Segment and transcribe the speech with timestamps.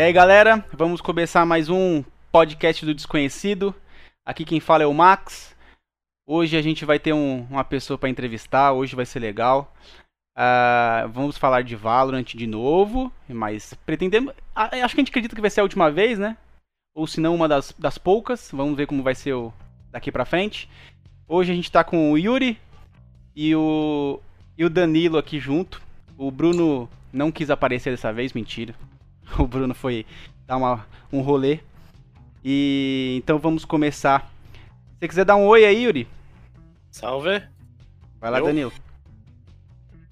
[0.00, 2.02] E aí, galera, vamos começar mais um
[2.32, 3.74] podcast do Desconhecido.
[4.24, 5.54] Aqui quem fala é o Max.
[6.26, 9.74] Hoje a gente vai ter um- uma pessoa para entrevistar, hoje vai ser legal.
[10.34, 14.32] Ah, vamos falar de Valorant de novo, mas pretendemos.
[14.56, 16.34] ah, Acho que a gente acredita que vai ser a última vez, né?
[16.96, 18.48] Ou se não, uma das, das poucas.
[18.54, 19.52] Vamos ver como vai ser o
[19.90, 20.66] daqui pra frente.
[21.28, 22.58] Hoje a gente tá com o Yuri
[23.36, 24.18] e o,
[24.56, 25.82] e o Danilo aqui junto.
[26.16, 28.74] O Bruno não quis aparecer dessa vez, mentira.
[29.38, 30.04] O Bruno foi
[30.46, 31.60] dar uma, um rolê.
[32.44, 34.22] E então vamos começar.
[34.22, 36.08] Se você quiser dar um oi aí, Yuri,
[36.90, 37.42] Salve.
[38.20, 38.46] vai lá, Eu?
[38.46, 38.72] Danilo.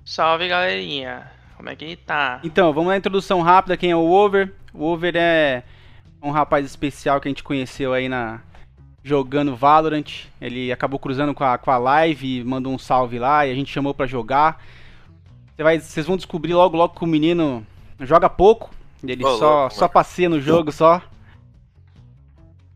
[0.04, 2.40] Salve galerinha, como é que tá?
[2.42, 4.54] Então, vamos na introdução rápida, quem é o Over.
[4.72, 5.62] O Over é
[6.22, 8.40] um rapaz especial que a gente conheceu aí na
[9.02, 10.26] jogando Valorant.
[10.40, 13.54] Ele acabou cruzando com a, com a live e mandou um salve lá e a
[13.54, 14.62] gente chamou pra jogar.
[15.54, 17.66] Você vai, vocês vão descobrir logo logo que o menino
[18.00, 18.70] joga pouco.
[19.02, 21.02] Ele Ô, só só passeia no jogo só.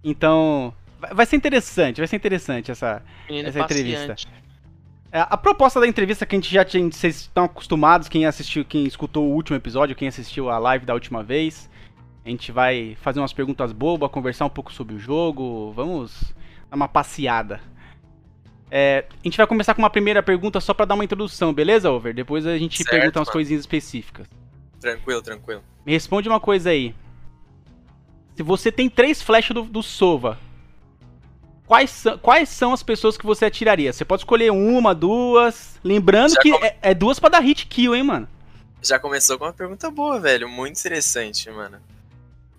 [0.05, 0.75] Então,
[1.13, 4.17] vai ser interessante, vai ser interessante essa Menino essa entrevista.
[5.13, 8.65] é, A proposta da entrevista que a gente já tinha, vocês estão acostumados, quem assistiu,
[8.65, 11.71] quem escutou o último episódio, quem assistiu a live da última vez,
[12.25, 16.33] a gente vai fazer umas perguntas bobas, conversar um pouco sobre o jogo, vamos
[16.69, 17.61] dar uma passeada.
[18.71, 21.91] É, a gente vai começar com uma primeira pergunta só pra dar uma introdução, beleza,
[21.91, 22.15] Over?
[22.15, 23.33] Depois a gente Certo, pergunta umas mano.
[23.35, 24.27] coisinhas específicas.
[24.83, 25.63] Tranquilo, tranquilo.
[25.87, 26.93] Me responde uma coisa aí.
[28.37, 30.39] Se você tem três flechas do, do Sova,
[31.67, 33.93] quais são, quais são as pessoas que você atiraria?
[33.93, 35.79] Você pode escolher uma, duas.
[35.85, 38.29] Lembrando Já que come- é, é duas pra dar hit kill, hein, mano?
[38.83, 40.49] Já começou com uma pergunta boa, velho.
[40.49, 41.79] Muito interessante, mano.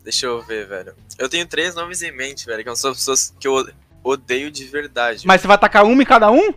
[0.02, 0.94] Deixa eu ver, velho.
[1.20, 3.68] Eu tenho três nomes em mente, velho, que são pessoas que eu
[4.02, 5.28] odeio de verdade.
[5.28, 6.54] Mas você vai atacar uma em cada um?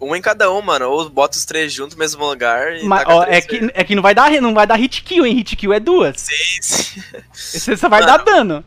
[0.00, 0.88] Um em cada um, mano.
[0.88, 3.94] Ou bota os três juntos no mesmo lugar e Mas, ó, é, que, é que
[3.94, 5.34] não vai dar não vai dar hit kill, hein?
[5.36, 6.20] Hit kill é duas.
[6.20, 7.02] Sim, sim.
[7.32, 8.64] Você só vai Mano, dar dano.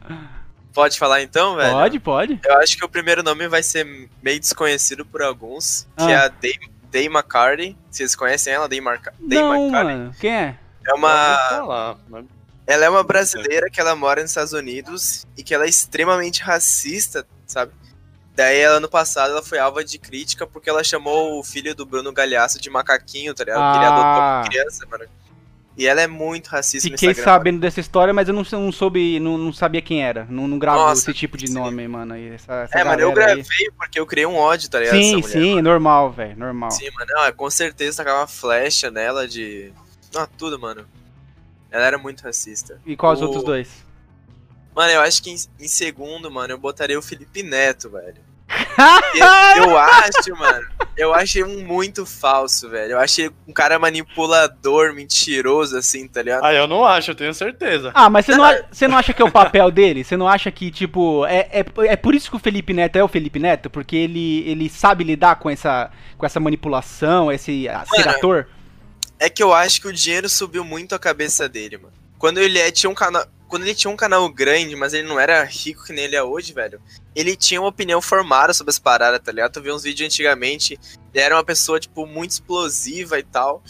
[0.73, 1.71] Pode falar então, velho?
[1.73, 2.39] Pode, pode.
[2.45, 6.11] Eu acho que o primeiro nome vai ser meio desconhecido por alguns, que Ah.
[6.11, 6.59] é a Day,
[6.89, 7.77] Day McCarty.
[7.89, 9.85] Vocês conhecem ela, Day, Marca Day Não, McCarty?
[9.85, 10.15] mano.
[10.19, 10.55] Quem é?
[10.87, 11.97] É uma...
[12.67, 16.41] Ela é uma brasileira que ela mora nos Estados Unidos e que ela é extremamente
[16.41, 17.73] racista, sabe?
[18.35, 22.13] Daí, ano passado, ela foi alva de crítica porque ela chamou o filho do Bruno
[22.13, 23.61] Galhaço de macaquinho, tá ligado?
[23.61, 24.41] Porque ele adotou Ah.
[24.41, 25.05] uma criança, mano.
[25.77, 29.37] E ela é muito racista Fiquei sabendo dessa história, mas eu não, não soube, não,
[29.37, 30.25] não sabia quem era.
[30.29, 31.53] Não, não gravou Nossa, esse tipo de sim.
[31.53, 32.13] nome, mano.
[32.15, 34.95] Essa, essa É, mano, eu galera aí- gravei porque eu criei um ódio, tá ligado?
[34.95, 35.27] Sim, mulher.
[35.29, 36.71] sim, normal, velho, normal.
[36.71, 37.07] Sim, mano.
[37.13, 39.71] Não, é, com certeza tacava uma flecha nela de...
[40.15, 40.85] Ah, tudo, mano.
[41.71, 42.79] Ela era muito racista.
[42.85, 43.69] E quais os O- outros dois?
[44.75, 48.17] Mano, eu acho que em, em segundo, mano, eu botaria o Felipe Neto, velho.
[49.57, 50.67] Eu, eu acho, mano.
[50.97, 52.93] Eu achei um muito falso, velho.
[52.93, 56.43] Eu achei um cara manipulador, mentiroso, assim, tá ligado?
[56.43, 57.91] Ah, eu não acho, eu tenho certeza.
[57.93, 60.03] Ah, mas você não, você não acha que é o papel dele?
[60.03, 63.03] Você não acha que, tipo, é, é, é por isso que o Felipe Neto é
[63.03, 63.69] o Felipe Neto?
[63.69, 68.47] Porque ele, ele sabe lidar com essa, com essa manipulação, esse a- ser Mano, ator?
[69.19, 71.93] É que eu acho que o dinheiro subiu muito a cabeça dele, mano.
[72.17, 73.25] Quando ele é, tinha um canal.
[73.51, 76.23] Quando ele tinha um canal grande, mas ele não era rico que nem ele é
[76.23, 76.81] hoje, velho.
[77.13, 79.51] Ele tinha uma opinião formada sobre as paradas, tá ligado?
[79.51, 80.79] Tu vê uns vídeos antigamente,
[81.13, 83.61] ele era uma pessoa, tipo, muito explosiva e tal.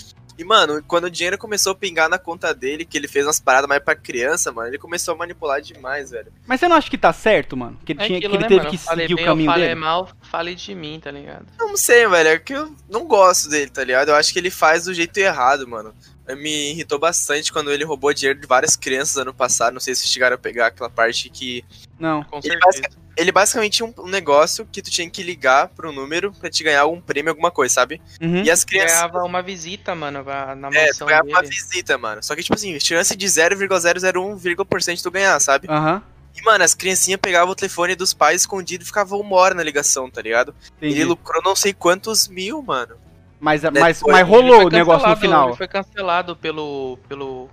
[0.41, 3.39] E, mano, quando o dinheiro começou a pingar na conta dele, que ele fez umas
[3.39, 6.33] paradas mais pra criança, mano, ele começou a manipular demais, velho.
[6.47, 7.77] Mas você não acha que tá certo, mano?
[7.85, 8.71] Que ele, É tinha, aquilo, que ele né, teve mano?
[8.71, 9.79] que Falei seguir bem o caminho ou falei dele?
[9.79, 11.45] mal, fale de mim, tá ligado?
[11.59, 14.09] Eu não sei, velho, é que eu não gosto dele, tá ligado?
[14.09, 15.93] Eu acho que ele faz do jeito errado, mano.
[16.37, 19.73] Me irritou bastante quando ele roubou dinheiro de várias crianças ano passado.
[19.73, 21.63] Não sei se chegaram a pegar aquela parte que.
[21.99, 22.23] Não.
[22.23, 23.00] Com Ele, certeza.
[23.21, 26.81] Ele basicamente tinha um negócio que tu tinha que ligar pro número pra te ganhar
[26.81, 28.01] algum prêmio, alguma coisa, sabe?
[28.21, 28.43] Uhum.
[28.43, 28.97] E as crianças.
[28.97, 31.53] Ganhava uma visita, mano, na É, tu mansão ganhava uma dele.
[31.53, 32.23] visita, mano.
[32.23, 35.67] Só que, tipo assim, chance de 0,001% de tu ganhar, sabe?
[35.69, 36.01] Aham.
[36.35, 39.63] E, mano, as criancinhas pegavam o telefone dos pais escondido e ficavam uma hora na
[39.63, 40.55] ligação, tá ligado?
[40.77, 40.93] entendi.
[40.95, 42.95] Ele lucrou não sei quantos mil, mano.
[43.39, 45.49] Mas, mas, Depois mas Ele rolou o negócio no final.
[45.49, 46.97] Ele foi cancelado pelo.
[47.09, 47.49] pelo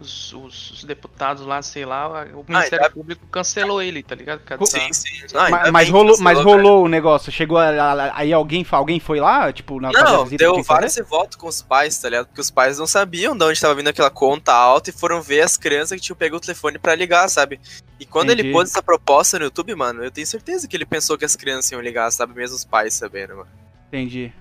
[0.00, 4.40] os, os- os deputados lá, sei lá, o Ministério ainda- Público cancelou ele, tá ligado?
[4.66, 5.08] Sim, sim.
[5.34, 6.50] Ah, mas, rolou, mas cara.
[6.50, 7.30] rolou o negócio.
[7.30, 11.36] Chegou a- a- a- aí alguém, alguém foi lá, tipo, na Não, deu vários revoltos
[11.36, 12.26] com os pais, tá ligado?
[12.26, 15.42] Porque os pais não sabiam de onde tava vindo aquela conta alta e foram ver
[15.42, 17.60] as crianças que tinham pego o telefone pra ligar, sabe?
[17.98, 18.48] E quando Entendi.
[18.48, 21.36] ele pôs essa proposta no YouTube, mano, eu tenho certeza que ele pensou que as
[21.36, 22.34] crianças iam ligar, sabe?
[22.34, 23.48] Mesmo os pais sabendo, mano.
[23.88, 24.32] Entendi.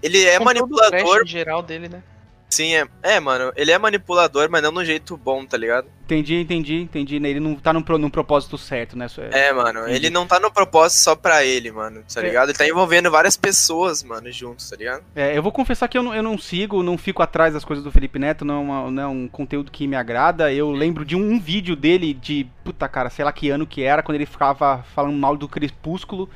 [0.00, 2.02] Ele é com todo o manipulador, trash geral dele, né?
[2.50, 5.86] Sim, é, é, mano, ele é manipulador, mas não no jeito bom, tá ligado?
[6.04, 7.16] Entendi, entendi, entendi.
[7.16, 9.04] Ele não tá num, num propósito certo, né?
[9.04, 9.96] Isso É, mano, Entendi.
[9.96, 12.24] ele não tá no propósito só pra ele, mano, tá É.
[12.24, 12.48] ligado?
[12.48, 15.02] Ele tá envolvendo várias pessoas, mano, juntos, tá ligado?
[15.14, 17.84] É, eu vou confessar que eu não, eu não sigo, não fico atrás das coisas
[17.84, 20.50] do Felipe Neto, não é, uma- não é um conteúdo que me agrada.
[20.50, 23.82] Eu lembro de um, um vídeo dele de, puta cara, sei lá que ano que
[23.82, 26.30] era, quando ele ficava falando mal do Crepúsculo.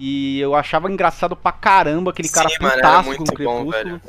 [0.00, 3.44] E eu achava engraçado pra caramba aquele cara Sim, mano, era putaço muito com o
[3.44, 4.00] bom, Crepúsculo.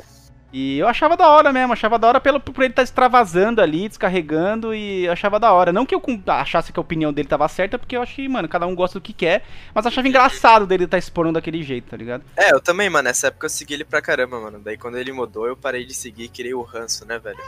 [0.52, 3.88] E eu achava da hora mesmo, achava da hora pelo, por ele estar extravasando ali,
[3.88, 5.72] descarregando, e eu achava da hora.
[5.72, 8.66] Não que eu achasse que a opinião dele tava certa, porque eu achei, mano, cada
[8.66, 12.24] um gosta do que quer, mas achava engraçado dele estar expondo daquele jeito, tá ligado?
[12.36, 14.58] É, eu também, mano, nessa época eu segui ele pra caramba, mano.
[14.58, 17.38] Daí quando ele mudou, eu parei de seguir e criei o ranço, né, velho?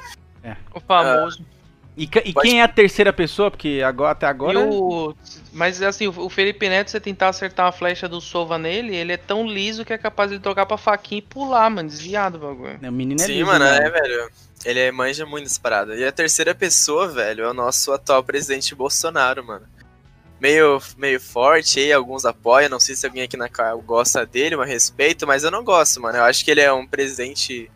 [0.72, 1.44] O famoso.
[1.96, 3.50] E, e quem é a terceira pessoa?
[3.50, 4.58] Porque agora, até agora.
[4.58, 5.14] E o...
[5.52, 9.16] Mas assim, o Felipe Neto, você tentar acertar uma flecha do Sova nele, ele é
[9.18, 11.88] tão liso que é capaz de ele tocar pra faquinha e pular, mano.
[11.88, 12.78] Desviado o bagulho.
[12.80, 13.76] né, O menino é Sim, liso, mano, né?
[13.76, 14.30] é, velho.
[14.64, 15.94] Ele é- manja muito dessa parada.
[15.94, 19.66] E a terceira pessoa, velho, é o nosso atual presidente Bolsonaro, mano.
[20.40, 22.70] Meio, meio forte aí, alguns apoiam.
[22.70, 26.00] Não sei se alguém aqui na casa gosta dele, mas respeito, mas eu não gosto,
[26.00, 26.16] mano.
[26.18, 27.70] Eu acho que ele é um presidente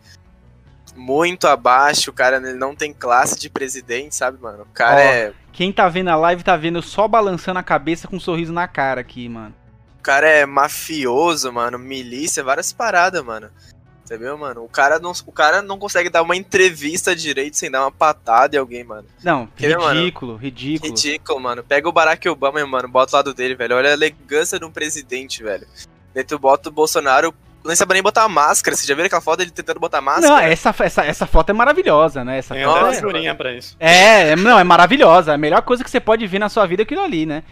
[0.97, 2.09] muito abaixo.
[2.09, 4.63] O cara ele não tem classe de presidente, sabe, mano?
[4.63, 4.99] O cara Ó.
[4.99, 5.33] é.
[5.53, 8.67] Quem tá vendo a live tá vendo só balançando a cabeça com um sorriso na
[8.67, 9.55] cara aqui, mano.
[9.99, 13.49] O cara é mafioso, mano, milícia, várias paradas, mano.
[14.07, 14.63] Entendeu, mano?
[14.63, 18.55] O cara, não, o cara não consegue dar uma entrevista direito sem dar uma patada
[18.55, 19.05] em alguém, mano.
[19.21, 19.99] Não, mano?
[19.99, 20.89] ridículo, ridículo.
[20.89, 21.61] Ridículo, mano.
[21.61, 23.75] Pega o Barack Obama, mano, bota do lado dele, velho.
[23.75, 25.67] Olha a elegância de um presidente, velho.
[26.13, 27.33] Daí tu bota o Bolsonaro,
[27.63, 28.75] não sabe nem botar a máscara.
[28.75, 30.27] Você já viu aquela foto dele tentando botar máscara?
[30.27, 32.37] Não, essa, essa, essa foto é maravilhosa, né?
[32.37, 33.33] Essa Tem foto é...
[33.33, 33.75] pra isso.
[33.79, 35.33] É, é- não, é maravilhosa.
[35.33, 37.43] A melhor coisa que você pode ver na sua vida é aquilo ali, né?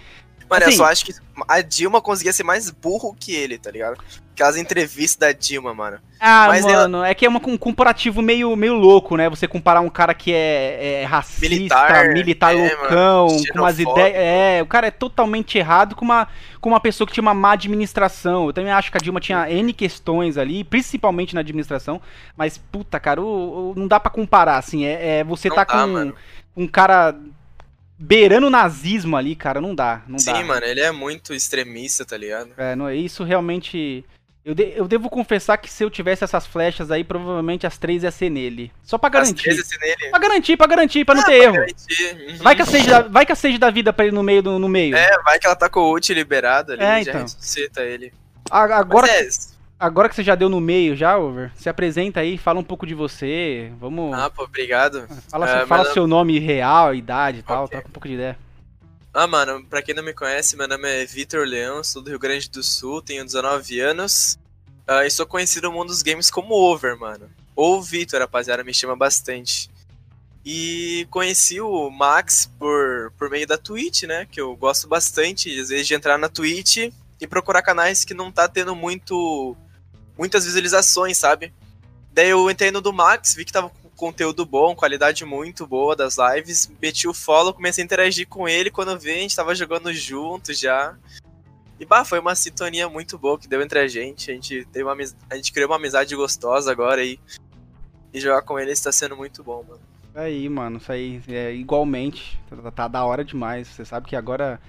[0.49, 1.13] Mano, assim- eu só acho que
[1.47, 3.97] a Dilma conseguia ser mais burro que ele, tá ligado?
[4.33, 5.97] Aquelas entrevistas da Dilma, mano.
[6.19, 9.29] Ah, Mas mano, é que é uma- um comparativo meio, meio louco, né?
[9.29, 13.79] Você comparar um cara que é, é racista, militar, Militar, é, loucão, mano, com umas
[13.79, 14.13] ideias.
[14.15, 16.27] É, o cara é totalmente errado com uma,
[16.59, 18.47] com uma pessoa que tinha uma má administração.
[18.47, 22.01] Eu também acho que a Dilma tinha N questões ali, principalmente na administração.
[22.35, 24.85] Mas, puta, cara, o- o- não dá pra comparar, assim.
[24.85, 26.15] É, é você Não tá dá, com mano.
[26.57, 27.15] um cara
[27.97, 29.59] beirando o nazismo ali, cara.
[29.61, 30.43] Não dá, não Sim, dá.
[30.43, 32.49] mano, ele é muito extremista, tá ligado?
[32.57, 34.03] É, não, isso realmente.
[34.43, 38.03] Eu, de- eu devo confessar que se eu tivesse essas flechas aí, provavelmente as três
[38.03, 38.71] ia ser nele.
[38.83, 39.41] Só pra As garantir.
[39.43, 40.09] três assim nele.
[40.11, 41.53] Pra garantir, pra garantir, pra não Ah, ter pra erro.
[41.55, 42.37] garantir.
[42.43, 44.43] Vai que, a sede da, vai que a sede da vida pra ele no meio
[44.43, 44.95] do no meio.
[44.95, 47.21] É, vai que ela tá com o ult liberado ali, É, já então.
[47.23, 48.13] ressuscita ele.
[48.51, 52.19] A- Agora, Mas é, agora que você já deu no meio, já, Over, se apresenta
[52.19, 53.71] aí, fala um pouco de você.
[53.79, 54.13] Vamos.
[54.13, 55.07] ah, pô, obrigado.
[55.29, 57.71] fala é, fala seu nome real, idade e tal, Ok.
[57.71, 58.37] troca um pouco de ideia.
[59.13, 62.19] Ah, mano, pra quem não me conhece, meu nome é Vitor Leão, sou do Rio
[62.19, 64.37] Grande do Sul, tenho 19 anos.
[64.87, 67.29] ah, e sou conhecido no mundo dos games como Over, mano.
[67.55, 69.69] Ou Vitor, rapaziada, me chama bastante.
[70.45, 74.27] E conheci o Max por, por meio da Twitch, né?
[74.29, 78.31] Que eu gosto bastante, às vezes, de entrar na Twitch e procurar canais que não
[78.31, 79.55] tá tendo muito
[80.17, 81.53] muitas visualizações, sabe?
[82.11, 85.95] Daí eu entrei no do Max, vi que tava com conteúdo bom, qualidade muito boa
[85.95, 89.55] das lives, meti o follow, comecei a interagir com ele, quando vi a gente tava
[89.55, 90.95] jogando junto já.
[91.79, 94.83] E bah, foi uma sintonia muito boa que deu entre a gente, a gente, teve
[94.85, 94.95] uma,
[95.29, 97.19] a gente criou uma amizade gostosa agora e,
[98.13, 99.81] e jogar com ele está sendo muito bom, mano.
[100.15, 103.67] Aí, mano, isso aí, é, igualmente, tá, tá da hora demais.
[103.67, 104.61] Você sabe que agora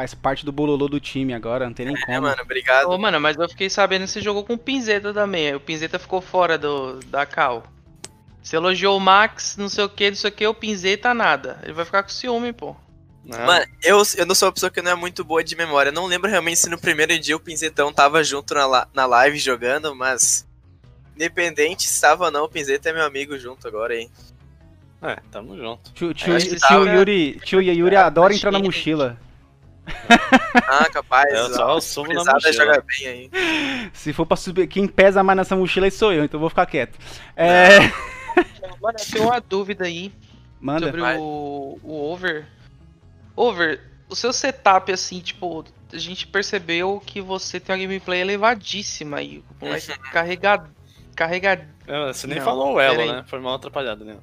[0.00, 2.22] faz parte do bololô do time agora, não tem nem É, como.
[2.22, 2.88] mano, obrigado.
[2.88, 5.54] Ô, mano, mas eu fiquei sabendo que você jogou com o Pinzeta também.
[5.54, 7.64] O Pinzeta ficou fora do, da cal.
[8.42, 11.58] Você elogiou o Max, não sei o que, não sei o que, o Pinzeta nada.
[11.62, 12.74] Ele vai ficar com ciúme, pô.
[13.22, 13.44] Não.
[13.44, 15.90] Mano, eu, eu não sou uma pessoa que não é muito boa de memória.
[15.90, 19.38] Eu não lembro realmente se no primeiro dia o Pinzetão tava junto na, na live
[19.38, 20.46] jogando, mas.
[21.14, 24.10] Independente se estava ou não, o Pinzeta é meu amigo junto agora, hein?
[25.02, 25.92] É, tamo junto.
[25.92, 29.18] Tio, tio, tio tava- Yuri, tio Yuri adora entrar na mochila.
[30.68, 31.32] Ah, capaz.
[31.32, 32.52] É só o sumo na mochila.
[32.52, 33.90] joga bem aí.
[33.92, 36.48] Se for pra subir, quem pesa mais nessa mochila aí sou eu, então eu vou
[36.50, 36.98] ficar quieto.
[37.36, 37.78] É.
[38.80, 40.12] Mano, eu tenho uma dúvida aí
[40.60, 40.86] Manda.
[40.86, 42.46] sobre o, o Over.
[43.36, 49.18] Over, o seu setup, assim, tipo, a gente percebeu que você tem uma gameplay elevadíssima
[49.18, 49.42] aí.
[49.60, 50.70] O moleque carregado.
[51.14, 51.64] Carregado.
[51.86, 53.24] É, Você nem Não, falou o elo, né?
[53.26, 54.16] Foi mal atrapalhado, né?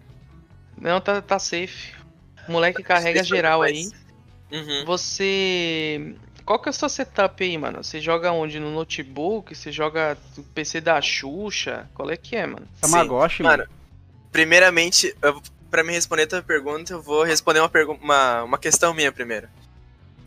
[0.79, 1.93] Não, tá, tá safe.
[2.47, 3.89] O moleque carrega Sei se geral aí.
[4.51, 4.85] Uhum.
[4.85, 6.15] Você.
[6.45, 7.83] Qual que é o seu setup aí, mano?
[7.83, 8.59] Você joga onde?
[8.59, 9.53] No notebook?
[9.53, 11.89] Você joga no PC da Xuxa?
[11.93, 12.65] Qual é que é, mano?
[12.79, 13.63] Tamagotchi, mano.
[13.63, 13.69] mano.
[14.31, 17.69] Primeiramente, eu, pra me responder a tua pergunta, eu vou responder uma,
[18.01, 19.49] uma, uma questão minha primeiro.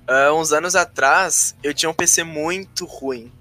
[0.06, 3.32] Ah, uns anos atrás, eu tinha um PC muito ruim.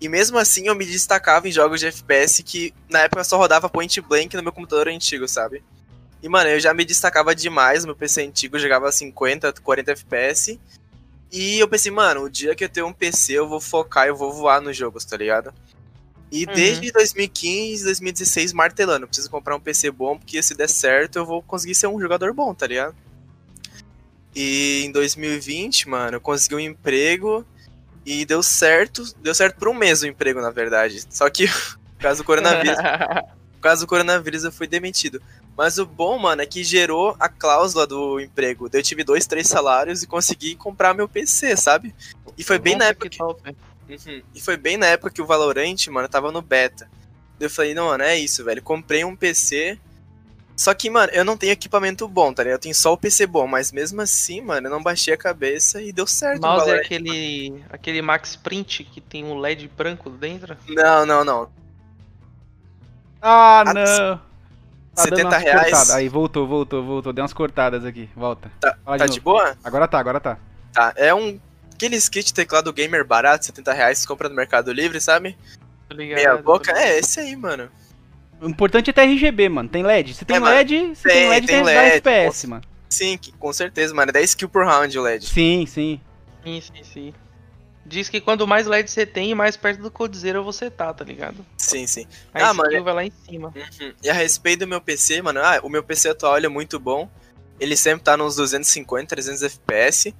[0.00, 3.70] E mesmo assim eu me destacava em jogos de FPS que na época só rodava
[3.70, 5.62] point blank no meu computador antigo, sabe?
[6.24, 10.58] E, mano, eu já me destacava demais meu PC antigo, jogava 50, 40 FPS.
[11.30, 14.16] E eu pensei, mano, o dia que eu tenho um PC eu vou focar, eu
[14.16, 15.52] vou voar nos jogos, tá ligado?
[16.32, 16.54] E Uhum.
[16.54, 21.42] desde 2015, 2016, martelando, preciso comprar um PC bom, porque se der certo eu vou
[21.42, 22.96] conseguir ser um jogador bom, tá ligado?
[24.34, 27.44] E em 2020, mano, eu consegui um emprego
[28.06, 29.04] e deu certo.
[29.16, 31.04] Deu certo por um mês o emprego, na verdade.
[31.10, 31.46] Só que,
[31.98, 32.78] por causa do coronavírus,
[33.52, 35.20] por causa do coronavírus eu fui demitido.
[35.56, 38.68] Mas o bom, mano, é que gerou a cláusula do emprego.
[38.72, 41.94] Eu tive dois, três salários e consegui comprar meu PC, sabe?
[42.36, 43.56] E foi bem na Nossa, época que top.
[43.88, 44.22] Uhum.
[44.34, 46.88] E foi bem na época que o Valorant, mano, tava no beta.
[47.38, 48.62] Eu falei, não, mano, é isso, velho.
[48.62, 49.78] Comprei um PC.
[50.56, 52.58] Só que, mano, eu não tenho equipamento bom, tá ligado?
[52.58, 55.82] Eu tenho só o PC bom, mas mesmo assim, mano, eu não baixei a cabeça
[55.82, 56.44] e deu certo.
[56.44, 60.56] O o mouse é aquele, aquele Max Print que tem um LED branco dentro?
[60.68, 61.50] Não, não, não.
[63.20, 64.33] Ah, Ah, não.
[64.94, 65.60] Tá dando 70 umas reais.
[65.62, 65.90] cortadas.
[65.90, 67.12] Aí, voltou, voltou, voltou.
[67.12, 68.08] Deu umas cortadas aqui.
[68.14, 68.50] Volta.
[68.60, 69.56] Tá, Fala tá de de boa?
[69.64, 70.38] Agora tá, agora tá.
[70.72, 70.92] Tá.
[70.96, 71.38] É um.
[71.74, 75.36] Aqueles kit teclado gamer barato, 70 reais, você compra no Mercado Livre, sabe?
[75.88, 76.16] Tá ligado?
[76.18, 76.70] Meia boca.
[76.70, 77.68] É, esse aí, mano.
[78.40, 79.68] O importante é ter RGB, mano.
[79.68, 80.14] Tem LED?
[80.14, 80.40] Se tem É.
[80.40, 82.62] LED, se tem, Tem, LED, tem tem, LED, FPS, mano.
[82.88, 84.10] Sim, com certeza, mano.
[84.10, 85.26] É 10 kills por round o LED.
[85.26, 86.00] Sim, sim.
[86.44, 87.14] Sim, sim, sim.
[87.86, 91.44] Diz que quanto mais LED você tem, mais perto do Codizera você tá, tá ligado?
[91.58, 92.06] Sim, sim.
[92.32, 93.52] A Ah, mano, vai lá em cima.
[93.54, 93.92] Uhum.
[94.02, 96.78] E a respeito do meu PC, mano, ah, o meu PC atual ele é muito
[96.80, 97.08] bom.
[97.60, 100.14] Ele sempre tá nos 250, 300 FPS.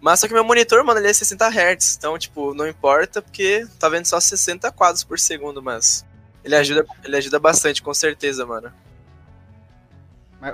[0.00, 1.96] Mas só que meu monitor, mano, ele é 60 Hz.
[1.96, 6.04] Então, tipo, não importa porque tá vendo só 60 quadros por segundo, mas
[6.44, 8.72] ele ajuda, ele ajuda bastante, com certeza, mano.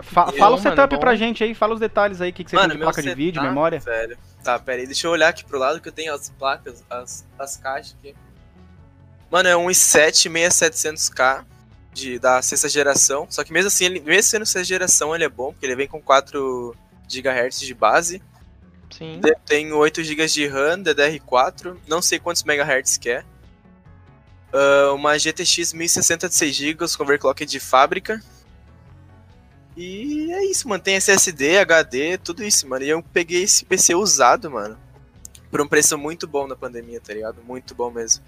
[0.02, 1.00] Fa- Eu, fala o mano, setup bom.
[1.00, 3.02] pra gente aí, fala os detalhes aí, o que, que você mano, tem de placa
[3.02, 3.78] de vídeo, setup, memória.
[3.80, 4.18] Velho.
[4.44, 7.26] Tá, pera aí, deixa eu olhar aqui pro lado que eu tenho as placas, as,
[7.38, 8.14] as caixas aqui.
[9.30, 11.46] Mano, é um i7 6700K
[11.94, 13.26] de, da sexta geração.
[13.30, 15.88] Só que mesmo assim, ele, mesmo sendo sexta geração, ele é bom, porque ele vem
[15.88, 16.76] com 4
[17.08, 18.22] GHz de base.
[18.90, 19.20] Sim.
[19.46, 23.24] Tem 8 GB de RAM, DDR4, não sei quantos MHz que é.
[24.52, 28.22] Ah, uma GTX 1060 de 6 GB com overclock de fábrica.
[29.76, 30.82] E é isso, mano.
[30.82, 32.84] Tem SSD, HD, tudo isso, mano.
[32.84, 34.78] E eu peguei esse PC usado, mano.
[35.50, 37.36] Por um preço muito bom na pandemia, tá ligado?
[37.46, 38.22] Muito bom mesmo.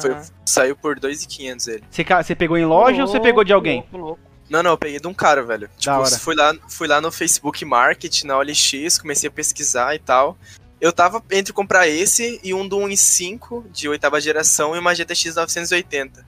[0.00, 0.24] Foi- Aham.
[0.44, 1.84] saiu por 2.500 ele.
[1.90, 3.80] Você, pegou em loja ou você pegou de alguém?
[3.80, 4.20] Louco, louco.
[4.48, 5.68] Não, não, eu peguei de um cara, velho.
[5.76, 6.18] Tipo, hora.
[6.18, 10.36] fui lá, fui lá no Facebook Market, na OLX, comecei a pesquisar e tal.
[10.80, 15.34] Eu tava entre comprar esse e um do 1.5 de oitava geração e uma GTX
[15.34, 16.26] 980.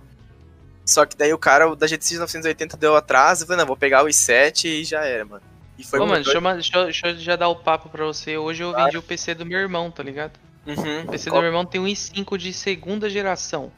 [0.88, 3.76] Só que daí o cara o da GTX 980 deu atraso, eu falei, não, vou
[3.76, 5.42] pegar o i7 e já era, mano.
[5.76, 8.07] E foi Ô, mano, deixa eu, deixa, eu, deixa eu já dar o papo pra
[8.07, 8.38] você.
[8.38, 10.33] Hoje eu vendi o PC do meu irmão, tá ligado?
[10.66, 11.02] Uhum.
[11.02, 13.71] O PC Qual- do meu irmão tem um i5 de segunda geração.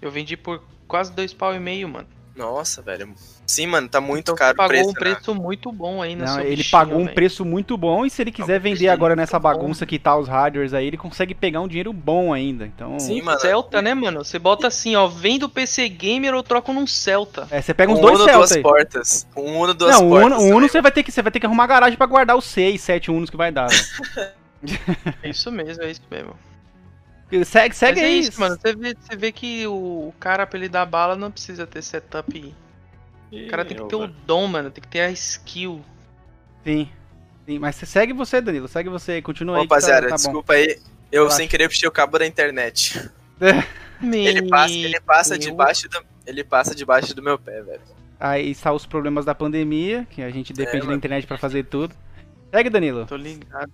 [0.00, 2.08] Eu vendi por quase dois pau e meio, mano.
[2.34, 3.12] Nossa, velho.
[3.46, 4.98] Sim, mano, tá muito Então, caro o pagou preço, um né?
[4.98, 7.14] preço muito bom aí na Não, ele bichinha, pagou um velho.
[7.14, 9.42] preço muito bom e se ele quiser um vender agora nessa bom.
[9.50, 12.64] bagunça que tá os hardwares aí, ele consegue pegar um dinheiro bom ainda.
[12.64, 13.38] Então, Sim, mano.
[13.38, 14.24] Celta, né, mano?
[14.24, 17.46] Você bota assim, ó, vendo PC Gamer ou troca num Celta.
[17.50, 18.62] é, você pega uns um dois Uno, Celta duas aí.
[18.62, 19.26] portas.
[19.36, 20.38] Um Uno, duas Não, portas.
[20.40, 22.36] Uno, o Uno você vai ter que você vai ter que arrumar garagem pra guardar
[22.36, 23.68] os 6, 7 Unos que vai dar.
[23.68, 24.32] velho.
[25.22, 26.34] É isso mesmo, é isso mesmo.
[27.44, 28.58] Segue, segue Mas é isso, mano.
[28.60, 32.54] Você vê, você vê que o, cara, pra ele dar bala, não precisa ter setup.
[33.32, 34.70] O cara tem que ter o dom, mano.
[34.70, 35.82] Tem que ter a skill.
[36.64, 36.88] Sim.
[37.46, 39.62] Sim, mas segue você, Danilo, segue você, continua aí.
[39.66, 40.16] que Rapaziada, tá, tá bom.
[40.16, 40.78] desculpa aí.
[41.10, 41.36] Eu Relaxa.
[41.38, 43.10] sem querer puxei o cabo da internet.
[44.00, 45.44] Meu Ele passa, ele passa Deus.
[45.50, 47.80] debaixo do, ele passa debaixo do meu pé, velho.
[48.18, 50.96] Aí está os problemas da pandemia, que a gente depende da mano.
[50.98, 51.94] internet pra fazer tudo.
[52.54, 53.06] Segue, Danilo.
[53.06, 53.72] Tô ligado.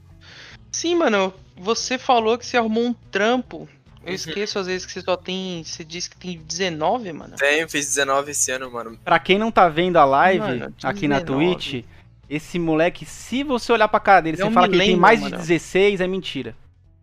[0.73, 3.69] Sim, mano, você falou que você arrumou um trampo.
[4.03, 4.15] Eu Uhum.
[4.15, 5.63] esqueço às vezes que você só tem.
[5.65, 7.37] Você disse que tem 19, mano.
[7.37, 8.99] Tenho, fiz 19 esse ano, mano.
[9.05, 11.55] Pra quem não tá vendo a live Mano, aqui na 19.
[11.57, 11.85] Twitch,
[12.31, 15.19] esse moleque, se você olhar pra cara dele, Ele você fala que ele tem mais
[15.19, 15.37] de mano.
[15.39, 16.57] 16, é mentira.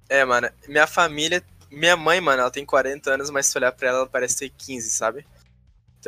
[0.07, 3.89] É, mano, minha família, minha mãe, mano, ela tem 40 anos, mas se olhar pra
[3.89, 5.25] ela, ela parece ter 15, sabe?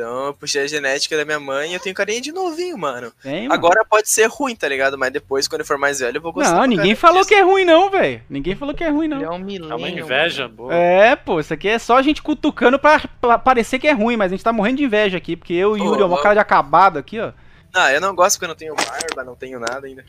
[0.00, 3.12] Então eu puxei a genética da minha mãe e eu tenho carinha de novinho, mano.
[3.20, 3.52] Tem, mano.
[3.54, 4.96] Agora pode ser ruim, tá ligado?
[4.96, 6.54] Mas depois, quando eu for mais velho, eu vou gostar.
[6.54, 7.28] Não, ninguém falou disso.
[7.30, 8.22] que é ruim não, velho.
[8.30, 9.22] Ninguém falou que é ruim Ele não.
[9.24, 9.76] é um É milênio.
[9.76, 10.72] uma inveja boa.
[10.72, 14.16] É, pô, isso aqui é só a gente cutucando pra, pra parecer que é ruim,
[14.16, 16.22] mas a gente tá morrendo de inveja aqui, porque eu e o Yuri, ó, uma
[16.22, 17.32] cara de acabado aqui, ó.
[17.74, 20.04] Não, eu não gosto porque eu não tenho barba, não tenho nada ainda.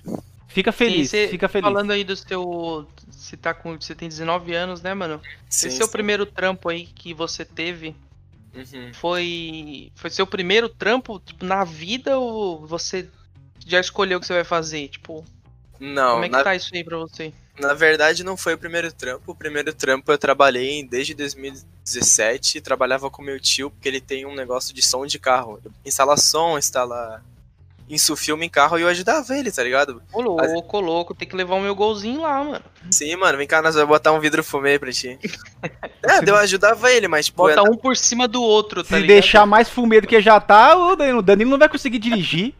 [0.48, 1.68] Fica feliz, cê- fica feliz.
[1.68, 2.88] Falando aí do seu.
[3.10, 3.74] Você tá com.
[3.80, 5.20] Você tem 19 anos, né, mano?
[5.50, 5.92] Sim, Esse seu sim.
[5.92, 7.96] primeiro trampo aí que você teve
[8.54, 8.94] Uhum.
[8.94, 9.92] foi.
[9.96, 13.08] Foi seu primeiro trampo tipo, na vida ou você
[13.66, 14.88] já escolheu o que você vai fazer?
[14.88, 15.24] Tipo,
[15.80, 17.34] Não, como é que na, tá isso aí pra você?
[17.60, 19.32] Na verdade, não foi o primeiro trampo.
[19.32, 22.62] O primeiro trampo eu trabalhei desde 2017.
[22.62, 25.62] Trabalhava com meu tio, porque ele tem um negócio de som de carro.
[25.86, 27.22] Instala som, instala.
[27.90, 30.00] Isso filme em carro e eu ajudava ele, tá ligado?
[30.14, 32.64] Ô louco, louco, tem que levar o meu golzinho lá, mano.
[32.92, 35.18] Sim, mano, vem cá, nós vamos botar um vidro fumê pra ti.
[36.08, 39.02] é, eu ajudava ele, mas, tipo, Bota eu- um por cima do outro, tá Se
[39.02, 39.08] ligado?
[39.08, 42.54] deixar mais fumê do que já tá, o Danilo, o Danilo não vai conseguir dirigir.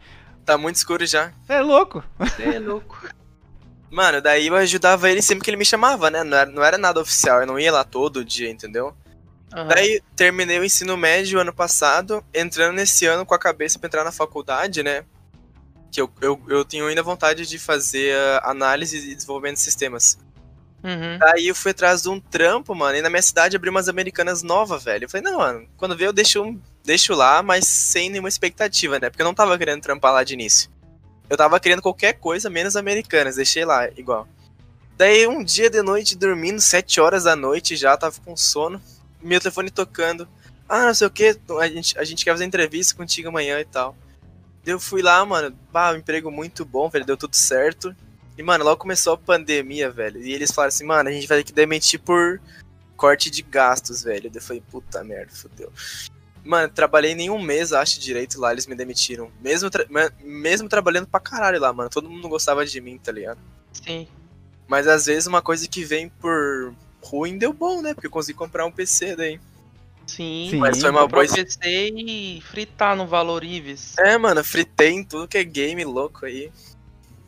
[0.44, 1.32] tá muito escuro já.
[1.48, 2.02] É louco.
[2.36, 2.98] Cê é louco.
[3.88, 6.22] Mano, daí eu ajudava ele sempre que ele me chamava, né?
[6.24, 8.94] Não era, não era nada oficial, eu não ia lá todo dia, entendeu?
[9.52, 9.66] Aham.
[9.68, 14.04] Daí terminei o ensino médio ano passado, entrando nesse ano com a cabeça pra entrar
[14.04, 15.04] na faculdade, né?
[15.90, 20.18] Que eu, eu, eu tenho ainda vontade de fazer ah, análise e desenvolvimento de sistemas.
[20.82, 21.18] Uhum.
[21.18, 24.42] Daí eu fui atrás de um trampo, mano, e na minha cidade abriu umas americanas
[24.42, 25.04] novas, velho.
[25.04, 29.10] Eu falei, não, mano, quando vê eu deixo, deixo lá, mas sem nenhuma expectativa, né?
[29.10, 30.70] Porque eu não tava querendo trampar lá de início.
[31.28, 34.26] Eu tava querendo qualquer coisa menos americanas, deixei lá, igual.
[34.96, 38.80] Daí um dia de noite, dormindo, sete horas da noite já, tava com sono,
[39.22, 40.28] meu telefone tocando.
[40.68, 43.64] Ah, não sei o que, a gente, a gente quer fazer entrevista contigo amanhã e
[43.64, 43.96] tal.
[44.64, 47.94] Eu fui lá, mano, bah, um emprego muito bom, velho, deu tudo certo.
[48.36, 50.22] E, mano, logo começou a pandemia, velho.
[50.22, 52.40] E eles falaram assim, mano, a gente vai ter que demitir por
[52.96, 54.30] corte de gastos, velho.
[54.34, 55.72] Eu falei, puta merda, fodeu.
[56.44, 59.30] Mano, trabalhei nem um mês, acho, direito lá, eles me demitiram.
[59.40, 59.86] Mesmo, tra-
[60.22, 61.90] mesmo trabalhando pra caralho lá, mano.
[61.90, 63.38] Todo mundo gostava de mim, tá ligado?
[63.72, 64.08] Sim.
[64.66, 67.92] Mas às vezes uma coisa que vem por ruim deu bom, né?
[67.92, 69.40] Porque eu consegui comprar um PC daí.
[70.16, 70.48] Sim.
[70.50, 70.56] Sim.
[70.58, 71.34] Mas foi uma Comprar boa.
[71.36, 71.58] PC
[71.96, 73.96] e fritar no Valor Ives.
[73.98, 76.50] É, mano, fritei em tudo que é game louco aí.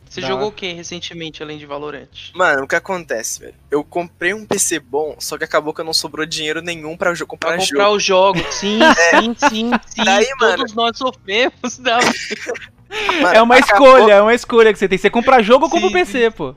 [0.09, 0.27] Você Dá.
[0.27, 2.07] jogou o que recentemente, além de Valorant?
[2.35, 3.55] Mano, o que acontece, velho?
[3.71, 7.13] Eu comprei um PC bom, só que acabou que eu não sobrou dinheiro nenhum pra
[7.15, 7.69] jo- comprar Pra jogo.
[7.71, 8.43] comprar os jogos.
[8.53, 8.77] Sim,
[9.09, 10.03] sim, sim, sim.
[10.05, 11.79] Daí, Todos nós sofremos.
[11.79, 11.97] da-
[13.23, 14.99] Mano, É uma acabou- escolha, é uma escolha que você tem.
[14.99, 16.53] Você compra jogo ou compra o PC, pô.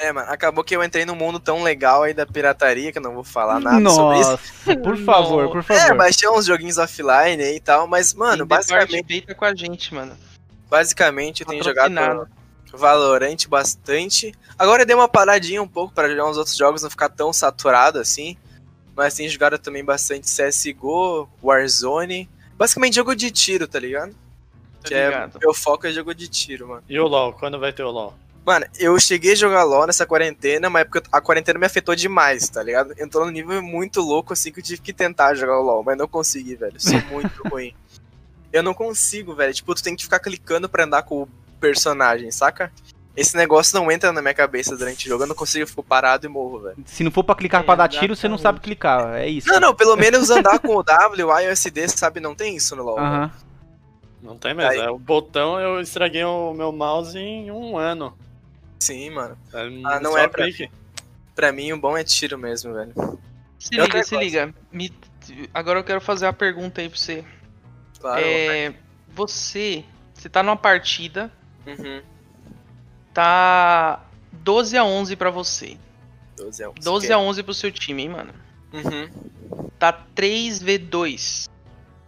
[0.00, 3.02] É, mano, acabou que eu entrei num mundo tão legal aí da pirataria que eu
[3.02, 4.30] não vou falar nada sobre isso.
[4.30, 5.50] Nossa, por favor, Não.
[5.50, 5.96] por É, favor.
[5.96, 9.92] baixei uns joguinhos offline aí e tal, mas, mano, Tem basicamente, tá com a gente,
[9.92, 10.16] mano.
[10.70, 12.28] basicamente eu tenho jogado.
[12.72, 14.32] Valorant bastante.
[14.58, 17.32] Agora eu dei uma paradinha um pouco pra jogar uns outros jogos, não ficar tão
[17.32, 18.36] saturado assim.
[18.94, 22.28] Mas tenho jogado também bastante CSGO, Warzone.
[22.56, 24.10] Basicamente jogo de tiro, tá ligado?
[24.12, 25.38] Tá que é, ligado?
[25.40, 26.82] meu foco é jogo de tiro, mano.
[26.88, 27.32] E o LoL?
[27.32, 28.14] Quando vai ter o LoL?
[28.48, 32.48] Mano, eu cheguei a jogar LoL nessa quarentena, mas porque a quarentena me afetou demais,
[32.48, 32.94] tá ligado?
[32.98, 35.98] Entrou num nível muito louco, assim, que eu tive que tentar jogar o LoL, mas
[35.98, 36.80] não consegui, velho.
[36.80, 37.74] Sou muito ruim.
[38.50, 39.52] Eu não consigo, velho.
[39.52, 41.28] Tipo, tu tem que ficar clicando pra andar com o
[41.60, 42.72] personagem, saca?
[43.14, 45.82] Esse negócio não entra na minha cabeça durante o jogo, eu não consigo, eu fico
[45.82, 46.76] parado e morro, velho.
[46.86, 49.14] Se não for pra clicar É, pra dar tiro, você não sabe clicar.
[49.16, 49.46] É isso.
[49.48, 52.18] Não, não, pelo menos andar com o W, o ISD, sabe?
[52.18, 52.94] Não tem isso no LoL.
[52.94, 53.06] velho.
[53.06, 53.30] Aham.
[54.22, 54.70] Não tem mesmo.
[54.72, 58.16] Aí- É, o botão eu estraguei o meu mouse em um ano.
[58.78, 59.36] Sim, mano.
[59.52, 60.70] É, Ah, não só é pra- clique.
[61.34, 62.92] Pra mim, o bom é tiro mesmo, velho.
[63.58, 64.24] Se E liga, se coisa.
[64.24, 64.54] liga.
[64.72, 64.92] Me-
[65.52, 67.24] Agora eu quero fazer a pergunta aí pra você.
[68.00, 68.22] Claro.
[68.24, 68.74] É,
[69.08, 71.30] você, você tá numa partida,
[71.66, 72.00] Uhum.
[73.12, 75.76] tá 12 a 11 pra você.
[76.36, 76.74] 12 é um.
[76.74, 78.32] 12 a 11 pro seu time, hein, mano.
[78.72, 79.70] Uhum.
[79.78, 81.48] Tá 3v2.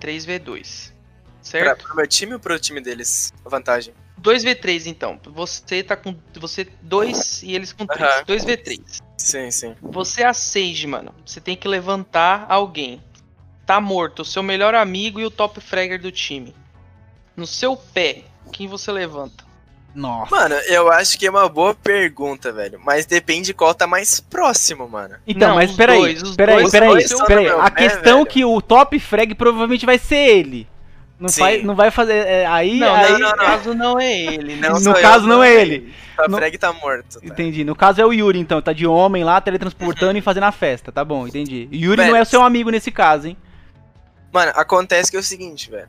[0.01, 0.93] 3v2.
[0.93, 1.85] Pra, Certo?
[1.85, 3.33] pro meu time ou pro time deles?
[3.45, 3.93] A vantagem.
[4.23, 5.19] 2v3 então.
[5.27, 8.01] Você tá com você 2 e eles com 3.
[8.01, 8.25] Aham.
[8.25, 9.03] 2v3.
[9.17, 9.75] Sim, sim.
[9.81, 11.15] Você é a Sage, mano.
[11.25, 13.03] Você tem que levantar alguém.
[13.67, 16.55] Tá morto, o seu melhor amigo e o top fragger do time.
[17.37, 19.45] No seu pé, quem você levanta?
[19.95, 20.35] Nossa.
[20.35, 22.81] Mano, eu acho que é uma boa pergunta, velho.
[22.85, 25.17] Mas depende qual tá mais próximo, mano.
[25.27, 27.49] Então, Não, mas os peraí, dois, os peraí, dois peraí, peraí.
[27.49, 28.27] A questão velho.
[28.27, 30.69] que o top frag provavelmente vai ser ele.
[31.21, 31.41] Não Sim.
[31.41, 32.15] vai, não vai fazer.
[32.15, 34.57] é, aí, Não, aí, não, não, no caso não é ele?
[34.57, 35.95] Não no sou eu, caso não é é ele.
[36.17, 37.21] A frag tá morto.
[37.21, 37.27] Tá?
[37.27, 37.63] Entendi.
[37.63, 38.63] No caso é o Yuri, então.
[38.63, 40.91] Tá de homem lá, teletransportando e fazendo a festa.
[40.91, 41.69] Tá bom, entendi.
[41.71, 43.37] Yuri Velho, não é o seu amigo nesse caso, hein?
[44.33, 45.89] Mano, acontece que é o seguinte, velho.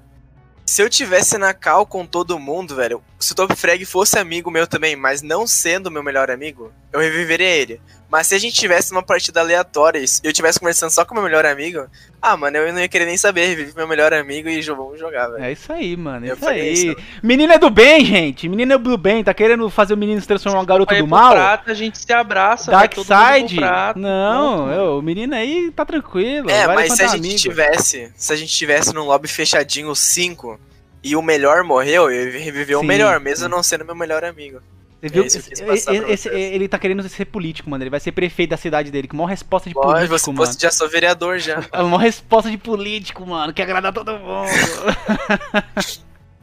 [0.65, 4.51] Se eu tivesse na cal com todo mundo, velho, se o Top Frag fosse amigo
[4.51, 7.81] meu também, mas não sendo meu melhor amigo, eu reviveria ele.
[8.11, 11.23] Mas se a gente tivesse uma partida aleatória e eu tivesse conversando só com meu
[11.23, 11.87] melhor amigo,
[12.21, 15.29] ah, mano, eu não ia querer nem saber, revive meu melhor amigo e vamos jogar,
[15.29, 15.45] velho.
[15.45, 16.27] É isso aí, mano.
[16.27, 16.73] É isso aí.
[16.73, 16.95] isso.
[17.23, 18.49] Menino é do bem, gente.
[18.49, 19.23] Menino é do bem.
[19.23, 21.31] Tá querendo fazer o menino se transformar em um garoto do mal?
[21.31, 23.55] Prato, a gente se abraça, Dark Side?
[23.55, 26.49] prato, Não, eu, o menino aí tá tranquilo.
[26.49, 27.39] É, mas se a gente amigo.
[27.39, 30.59] tivesse, se a gente tivesse num lobby fechadinho 5
[31.03, 33.51] e o melhor morreu, eu ia reviver o Sim, melhor, mesmo sim.
[33.51, 34.61] não sendo meu melhor amigo.
[35.01, 35.23] Você viu?
[35.23, 35.37] É que
[35.73, 37.83] Esse- esse- ele tá querendo ser político, mano.
[37.83, 39.07] Ele vai ser prefeito da cidade dele.
[39.07, 40.53] Com maior resposta de político, se mano.
[40.59, 41.63] já sou vereador já.
[41.73, 43.51] É uma resposta de político, mano.
[43.51, 44.47] Que agradar todo mundo.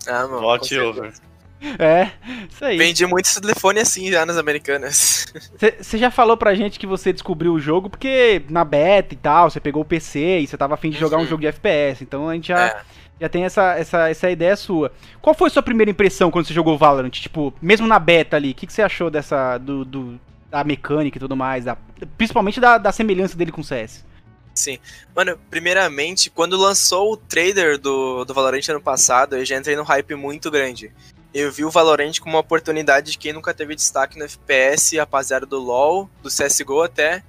[0.07, 0.41] Ah, mano.
[0.41, 1.13] Vote over.
[1.79, 2.13] É,
[2.49, 2.79] isso aí.
[2.79, 5.27] Vendi muito esse telefone assim já nas americanas.
[5.81, 9.51] Você já falou pra gente que você descobriu o jogo porque na beta e tal,
[9.51, 11.27] você pegou o PC e você tava afim de jogar um Uhum.
[11.27, 12.03] jogo de FPS.
[12.05, 12.81] Então a gente já, É.
[13.21, 14.93] já tem essa, essa, essa ideia sua.
[15.21, 17.11] Qual foi a sua primeira impressão quando você jogou Valorant?
[17.11, 19.59] Tipo, mesmo na beta ali, o que, que você achou dessa.
[19.59, 21.65] Do, do- da mecânica e tudo mais?
[21.67, 21.77] da-
[22.17, 24.03] principalmente da, da semelhança dele com o CS.
[24.55, 24.79] Sim.
[25.15, 29.83] Mano, primeiramente, quando lançou o trailer do, do Valorant ano passado, eu já entrei num
[29.85, 30.91] hype muito grande.
[31.35, 35.45] Eu vi o Valorant como uma oportunidade de quem nunca teve destaque no FPS, rapaziada
[35.45, 37.23] do LoL, do CSGO até,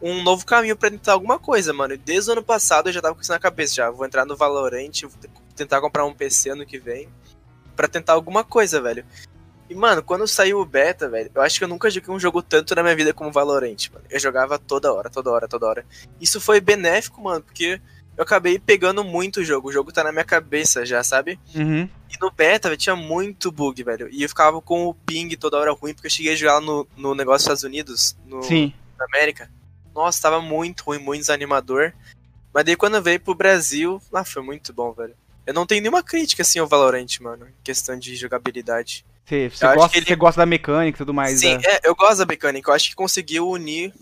[0.00, 1.94] um novo caminho pra tentar alguma coisa, mano.
[1.94, 3.90] E Desde o ano passado eu já tava com isso na cabeça, já.
[3.90, 5.02] Vou entrar no Valorant,
[5.54, 7.08] tentar comprar um PC ano que vem,
[7.74, 9.04] pra tentar alguma coisa, velho.
[9.68, 12.40] E, mano, quando saiu o beta, velho, eu acho que eu nunca joguei um jogo
[12.40, 14.04] tanto na minha vida como Valorant, mano.
[14.08, 15.86] Eu jogava toda hora, toda hora, toda hora.
[16.20, 17.80] Isso foi benéfico, mano, porque
[18.16, 19.68] eu acabei pegando muito o jogo.
[19.68, 21.38] O jogo tá na minha cabeça já, sabe?
[21.54, 21.88] Uhum.
[22.08, 24.08] E no beta, velho, tinha muito bug, velho.
[24.12, 26.86] E eu ficava com o ping toda hora ruim, porque eu cheguei a jogar no,
[26.96, 28.72] no negócio dos Estados Unidos, no, Sim.
[28.96, 29.50] na América.
[29.96, 31.92] Nossa, tava muito ruim, muito desanimador.
[32.52, 35.14] Mas daí quando veio pro Brasil, ah, foi muito bom, velho.
[35.46, 39.04] Eu não tenho nenhuma crítica, assim, ao Valorant, mano, em questão de jogabilidade.
[39.24, 41.40] Você, você gosta, que ele- você gosta da mecânica e tudo mais.
[41.40, 41.62] Sim, né?
[41.64, 42.70] é, eu gosto da mecânica.
[42.70, 43.92] Eu acho que conseguiu unir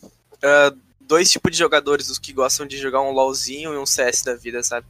[0.43, 4.23] ah, dois tipos de jogadores, os que gostam de jogar um LoLzinho e um CS
[4.25, 4.87] da vida, sabe?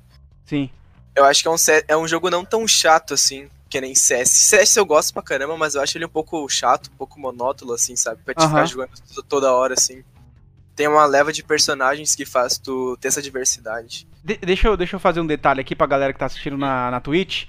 [0.46, 0.68] Sim.
[1.14, 1.56] Eu acho que é um,
[1.88, 4.30] é um jogo não tão chato assim, que nem CS.
[4.30, 7.72] CS eu gosto pra caramba, mas eu acho ele um pouco chato, um pouco monótono,
[7.72, 8.20] assim, sabe?
[8.24, 10.02] Pra te ficar jogando to- toda hora, assim.
[10.76, 14.06] Tem uma leva de personagens que faz tu ter essa diversidade.
[14.24, 16.90] De- deixa, eu, deixa eu fazer um detalhe aqui pra galera que tá assistindo na,
[16.90, 17.46] na Twitch.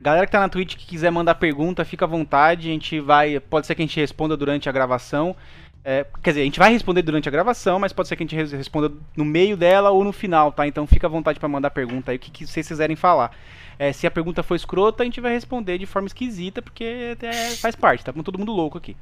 [0.00, 2.68] Galera que tá na Twitch que quiser mandar pergunta, fica à vontade.
[2.68, 3.38] A gente vai.
[3.38, 5.36] Pode ser que a gente responda durante a gravação.
[5.84, 8.26] É, quer dizer, a gente vai responder durante a gravação, mas pode ser que a
[8.26, 10.64] gente res- responda no meio dela ou no final, tá?
[10.66, 13.36] Então fica à vontade pra mandar pergunta aí, o que, que vocês quiserem falar.
[13.78, 17.50] É, se a pergunta for escrota, a gente vai responder de forma esquisita, porque é,
[17.56, 18.96] faz parte, tá com todo mundo louco aqui.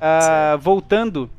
[0.00, 1.30] Ah, voltando,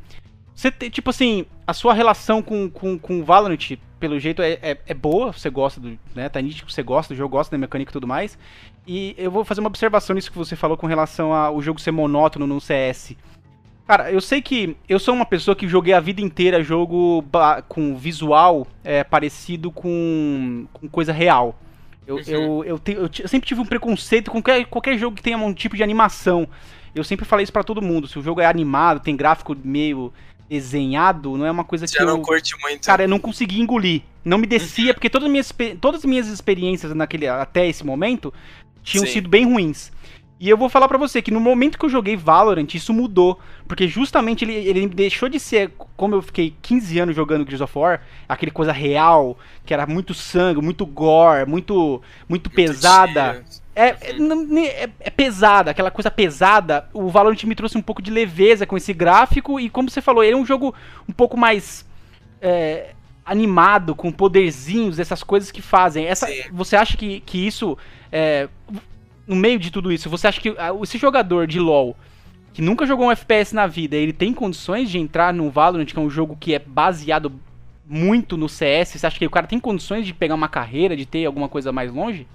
[0.55, 4.53] você tem, tipo assim, a sua relação com, com, com o Valorant, pelo jeito, é,
[4.61, 5.97] é, é boa, você gosta do.
[6.15, 8.37] Né, tá nítido você gosta do jogo, gosta da mecânica e tudo mais.
[8.87, 11.91] E eu vou fazer uma observação nisso que você falou com relação ao jogo ser
[11.91, 13.15] monótono no CS.
[13.87, 17.23] Cara, eu sei que eu sou uma pessoa que joguei a vida inteira jogo
[17.67, 21.55] com visual é, parecido com, com coisa real.
[22.07, 25.37] Eu, eu, eu, te- eu sempre tive um preconceito com qualquer, qualquer jogo que tenha
[25.37, 26.47] um tipo de animação.
[26.93, 28.07] Eu sempre falei isso pra todo mundo.
[28.07, 30.13] Se o jogo é animado, tem gráfico meio
[30.49, 32.07] desenhado, não é uma coisa que Já eu...
[32.07, 32.85] não curte muito.
[32.85, 34.01] Cara, eu não consegui engolir.
[34.23, 38.33] Não me descia, porque todas as minhas, todas as minhas experiências naquele, até esse momento
[38.83, 39.13] tinham Sim.
[39.13, 39.91] sido bem ruins.
[40.37, 43.39] E eu vou falar pra você que no momento que eu joguei Valorant, isso mudou.
[43.67, 47.77] Porque justamente ele, ele deixou de ser, como eu fiquei 15 anos jogando Gears of
[47.77, 53.43] War, aquele coisa real, que era muito sangue, muito gore, muito, muito pesada.
[53.43, 53.43] É,
[53.75, 56.87] é, nem- é- é pesada, aquela coisa pesada.
[56.93, 60.23] O Valorant me trouxe um pouco de leveza com esse gráfico e, como você falou,
[60.23, 60.73] ele é um jogo
[61.07, 61.85] um pouco mais
[62.41, 62.91] é,
[63.25, 66.05] animado, com poderzinhos, essas coisas que fazem.
[66.05, 66.43] Essa, Sim.
[66.51, 67.77] você acha que, que isso,
[68.11, 68.47] é,
[69.27, 71.97] no meio de tudo isso, você acha que ah, esse jogador de LoL
[72.53, 75.99] que nunca jogou um FPS na vida, ele tem condições de entrar no Valorant, que
[75.99, 77.33] é um jogo que é baseado
[77.85, 78.91] muito no CS?
[78.91, 81.73] Você acha que o cara tem condições de pegar uma carreira, de ter alguma coisa
[81.73, 82.25] mais longe?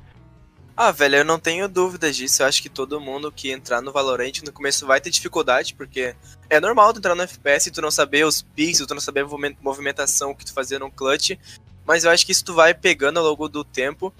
[0.82, 2.42] Ah, velho, eu não tenho dúvidas disso.
[2.42, 6.16] Eu acho que todo mundo que entrar no Valorant no começo vai ter dificuldade, porque
[6.48, 9.20] é normal tu entrar no FPS e tu não saber os pixels, tu não saber
[9.20, 11.32] a movimen- movimentação que tu fazia no clutch.
[11.84, 14.10] Mas eu acho que isso tu vai pegando ao longo do tempo.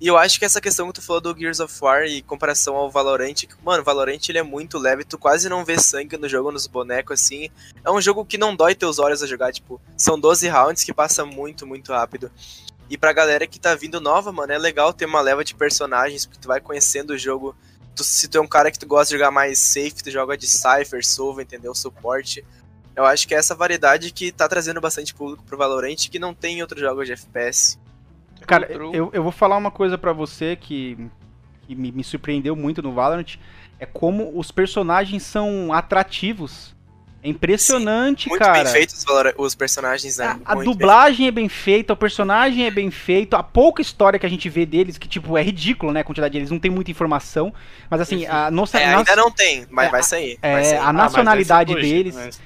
[0.00, 2.74] E eu acho que essa questão que tu falou do Gears of War e comparação
[2.74, 6.50] ao Valorant, mano, Valorant ele é muito leve, tu quase não vê sangue no jogo,
[6.50, 7.48] nos bonecos, assim.
[7.84, 10.92] É um jogo que não dói teus olhos a jogar, tipo, são 12 rounds que
[10.92, 12.28] passa muito, muito rápido.
[12.90, 16.26] E pra galera que tá vindo nova, mano, é legal ter uma leva de personagens,
[16.26, 17.56] porque tu vai conhecendo o jogo.
[17.96, 20.36] Tu- se tu é um cara que tu gosta de jogar mais safe, tu joga
[20.36, 21.74] de Cypher, Sova, entendeu?
[21.74, 22.44] Suporte.
[22.94, 26.34] Eu acho que é essa variedade que tá trazendo bastante público pro Valorant, que não
[26.34, 27.78] tem em outros jogos de FPS.
[28.46, 30.98] Cara, eu, eu vou falar uma coisa pra você que,
[31.66, 33.36] que me, me surpreendeu muito no Valorant.
[33.78, 36.74] É como os personagens são atrativos.
[37.24, 38.64] É impressionante, Muito cara.
[38.64, 39.04] bem feitos
[39.38, 40.26] os, personagens, né?
[40.26, 40.78] A, a Muito bem.
[40.78, 44.48] dublagem é bem feita, o personagem é bem feito, a pouca história que a gente
[44.48, 46.00] vê deles, que tipo, é ridículo, né?
[46.00, 47.54] A quantidade deles, não tem muita informação.
[47.88, 48.78] Mas assim, a nossa.
[48.80, 50.38] É, ainda não tem, mas É, vai sair.
[50.42, 50.78] é, vai sair.
[50.78, 52.40] a Ah, mas nacionalidade nesse- deles.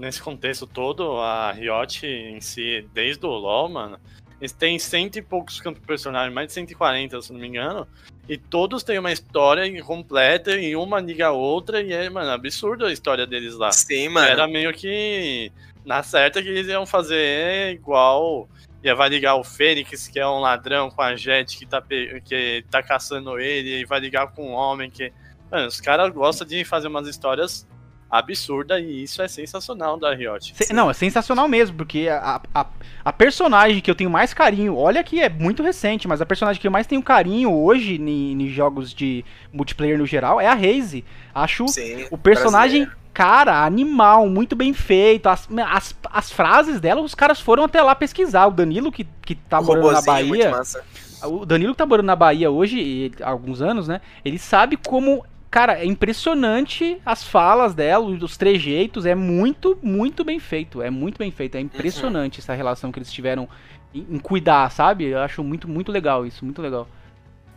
[0.00, 3.96] Nesse contexto todo, a Riot em si, desde o LoL, mano,
[4.40, 7.86] eles têm cento e poucos campos personagens, mais de 140, se não me engano.
[8.28, 11.82] E todos têm uma história completa e uma liga a outra.
[11.82, 13.70] E é, mano, absurdo a história deles lá.
[13.72, 14.26] Sim, mano.
[14.26, 15.52] Era meio que
[15.84, 18.48] na certa que eles iam fazer igual.
[18.82, 21.82] Ia vai ligar o Fênix, que é um ladrão com a Jet que tá,
[22.24, 25.12] que tá caçando ele, e vai ligar com um homem que
[25.50, 27.66] Mano, os caras gostam de fazer umas histórias
[28.10, 30.52] absurdas e isso é sensacional da Riot.
[30.54, 32.66] Se- Não, é sensacional mesmo, porque a, a,
[33.04, 36.60] a personagem que eu tenho mais carinho, olha que é muito recente, mas a personagem
[36.60, 41.04] que eu mais tenho carinho hoje em, jogos de multiplayer no geral é a Raze.
[41.34, 42.06] Acho Sim.
[42.10, 43.00] o personagem, brasileiro.
[43.14, 45.28] cara, animal, muito bem feito.
[45.28, 48.46] As, as, as frases dela, os caras foram até lá pesquisar.
[48.46, 50.50] O Danilo, que, que tá O morando na Bahia.
[50.50, 50.82] massa.
[51.22, 54.00] O Danilo que tá morando na Bahia hoje, e há alguns anos, né?
[54.24, 55.24] Ele sabe como.
[55.50, 60.80] Cara, é impressionante as falas dela, os trejeitos, é muito, muito bem feito.
[60.80, 61.56] É muito bem feito.
[61.56, 63.48] É impressionante essa relação que eles tiveram
[63.92, 65.06] em, em cuidar, sabe?
[65.06, 66.88] Eu acho muito, muito legal isso, muito legal.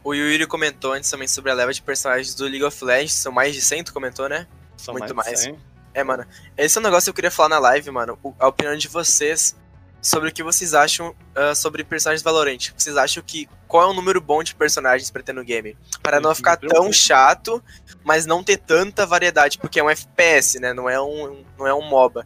[0.03, 3.31] O Yuri comentou antes também sobre a leva de personagens do League of Legends, são
[3.31, 4.47] mais de 100, tu comentou, né?
[4.75, 5.27] São Muito mais.
[5.27, 5.39] de mais.
[5.41, 5.55] 100.
[5.93, 6.25] É, mano,
[6.57, 8.87] esse é um negócio que eu queria falar na live, mano, o- a opinião de
[8.87, 9.55] vocês
[10.01, 12.71] sobre o que vocês acham ah, sobre personagens Valorant.
[12.75, 15.77] Vocês acham que qual é um número bom de personagens pra ter no game?
[16.01, 17.63] Para não ficar tão chato,
[18.03, 20.73] mas não ter tanta variedade, porque é um FPS, né?
[20.73, 22.25] Não é um, não é um MOBA.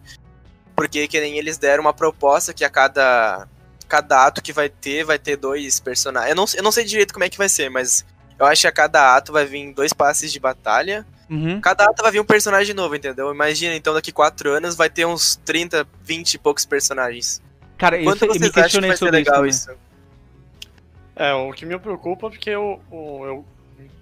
[0.75, 3.47] Porque que nem eles deram uma proposta que a cada
[3.87, 6.29] cada ato que vai ter, vai ter dois personagens.
[6.29, 8.05] Eu não, eu não sei direito como é que vai ser, mas
[8.37, 11.05] eu acho que a cada ato vai vir dois passes de batalha.
[11.29, 11.59] Uhum.
[11.59, 13.31] Cada ato vai vir um personagem novo, entendeu?
[13.33, 17.41] Imagina, então daqui quatro anos vai ter uns 30, 20 e poucos personagens.
[17.77, 19.13] Cara, eu, Quanto eu me vocês acham que vai ser isso.
[19.13, 19.49] legal também.
[19.49, 19.69] isso?
[21.15, 23.45] É, o que me preocupa é porque eu, eu,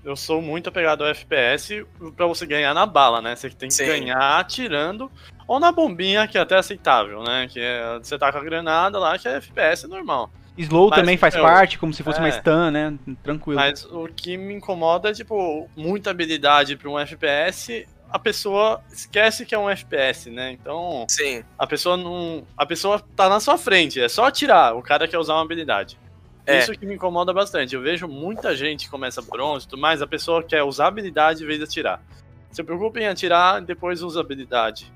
[0.06, 3.36] eu sou muito apegado ao FPS pra você ganhar na bala, né?
[3.36, 3.88] Você tem que Sim.
[3.88, 5.12] ganhar atirando
[5.48, 7.48] ou na bombinha, que é até aceitável, né?
[7.52, 10.32] Que é, você tá com a granada lá, que é FPS normal.
[10.58, 12.32] Slow Mas, também faz eu- parte, como se fosse uma é.
[12.32, 12.94] stun, né?
[13.24, 13.60] Tranquilo.
[13.60, 19.46] Mas o que me incomoda é, tipo, muita habilidade pra um FPS, a pessoa esquece
[19.46, 20.52] que é um FPS, né?
[20.52, 21.44] Então, Sim.
[21.60, 22.46] a pessoa não.
[22.56, 25.98] A pessoa tá na sua frente, é só atirar, o cara quer usar uma habilidade.
[26.46, 26.60] É.
[26.60, 27.76] Isso que me incomoda bastante.
[27.76, 31.48] Eu vejo muita gente que começa bronze tudo mais, a pessoa quer usar habilidade em
[31.48, 32.02] vez de atirar.
[32.52, 34.94] Se preocupa em atirar, depois usa habilidade.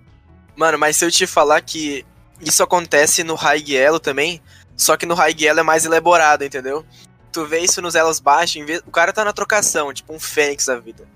[0.56, 2.06] Mano, mas se eu te falar que
[2.40, 4.42] isso acontece no High Elo também,
[4.78, 6.86] só que no High Elo é mais elaborado, entendeu?
[7.32, 8.82] Tu vê isso nos elos baixos, vez...
[8.86, 11.08] o cara tá na trocação, tipo um Fênix da vida.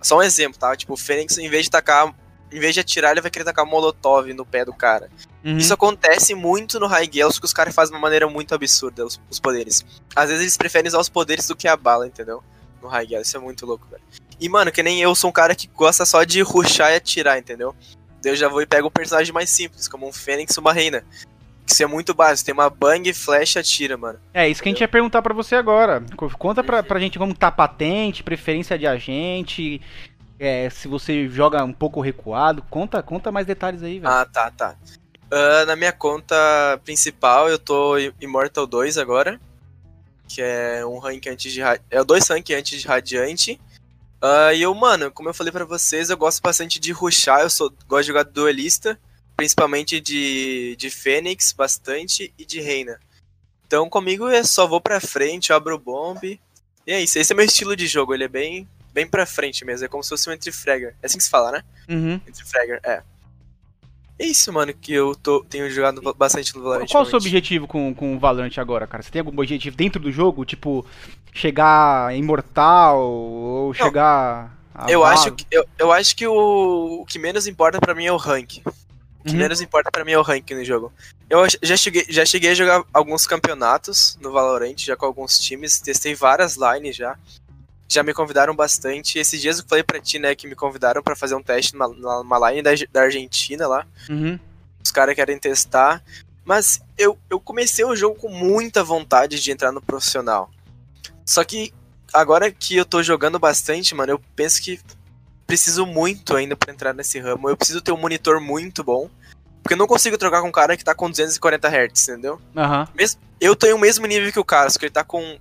[0.00, 0.76] Só um exemplo, tá?
[0.76, 2.14] Tipo, o Fênix, em vez de tacar.
[2.50, 5.10] Em vez de atirar, ele vai querer tacar Molotov no pé do cara.
[5.52, 5.56] Uhum.
[5.56, 9.06] Isso acontece muito no High só que os caras fazem de uma maneira muito absurda
[9.06, 9.84] os, os poderes.
[10.14, 12.42] Às vezes eles preferem usar os poderes do que a bala, entendeu?
[12.82, 14.02] No High Elo, isso é muito louco, velho.
[14.40, 17.38] E, mano, que nem eu sou um cara que gosta só de rushar e atirar,
[17.38, 17.74] entendeu?
[18.22, 20.72] Daí eu já vou e pego um personagem mais simples, como um Fênix ou uma
[20.72, 21.02] Reina.
[21.66, 24.18] Que isso é muito básico, tem uma bang, flecha, atira, mano.
[24.32, 26.02] É, isso que a gente ia perguntar pra você agora.
[26.16, 29.80] Co- Conta pra, pra gente como tá a patente, preferência de agente,
[30.38, 32.62] é, se você joga um pouco recuado.
[32.70, 34.12] Conta, conta mais detalhes aí, velho.
[34.12, 34.76] Ah, tá, tá.
[35.30, 36.36] Ah, na minha conta
[36.84, 39.40] principal, eu tô Immortal 2 agora.
[40.26, 41.60] Que é um rank antes de.
[41.62, 43.60] É dois rank antes de Radiante.
[44.20, 47.40] Ah, e eu, mano, como eu falei pra vocês, eu gosto bastante de rushar.
[47.40, 48.98] Eu sou, gosto de jogar duelista.
[49.36, 52.32] Principalmente de, de Fênix, bastante.
[52.38, 53.00] E de Reina.
[53.66, 56.22] Então comigo é só vou pra frente, abro o bomb.
[56.86, 57.18] E é isso.
[57.18, 58.14] Esse é meu estilo de jogo.
[58.14, 59.84] Ele é bem, bem pra frente mesmo.
[59.84, 60.96] É como se fosse um Entry Fragger.
[61.02, 61.62] É assim que se fala, né?
[61.88, 62.20] Uhum.
[62.26, 63.02] Entre Fragger, é.
[64.18, 66.88] É isso, mano, que eu tô, tenho jogado bastante no Valorant.
[66.90, 69.02] Qual o seu objetivo com, com o Valorant agora, cara?
[69.02, 70.44] Você tem algum objetivo dentro do jogo?
[70.44, 70.84] Tipo,
[71.32, 74.58] chegar imortal ou chegar.
[74.74, 78.06] a Eu acho, que, eu, eu acho que o, o que menos importa pra mim
[78.06, 78.58] é o rank.
[79.20, 79.38] O que Uhum.
[79.38, 80.92] menos importa pra mim é o rank no jogo.
[81.30, 85.80] Eu já cheguei, já cheguei a jogar alguns campeonatos no Valorant, já com alguns times,
[85.80, 87.16] testei várias lines já.
[87.88, 89.18] Já me convidaram bastante.
[89.18, 91.88] Esses dias eu falei pra ti, né, que me convidaram pra fazer um teste numa,
[91.88, 93.86] numa line da, da Argentina lá.
[94.08, 94.38] Uhum.
[94.84, 96.02] os caras querem testar.
[96.44, 100.50] Mas eu, eu comecei o jogo com muita vontade de entrar no profissional.
[101.24, 101.72] Só que
[102.12, 104.80] agora que eu tô jogando bastante, mano, eu penso que
[105.46, 107.48] preciso muito ainda pra entrar nesse ramo.
[107.48, 109.10] Eu preciso ter um monitor muito bom.
[109.62, 112.40] Porque eu não consigo trocar com um cara que tá com 240 Hz, entendeu?
[112.56, 112.88] Aham.
[113.40, 115.38] Eu tenho o mesmo nível que o cara, só que ele tá com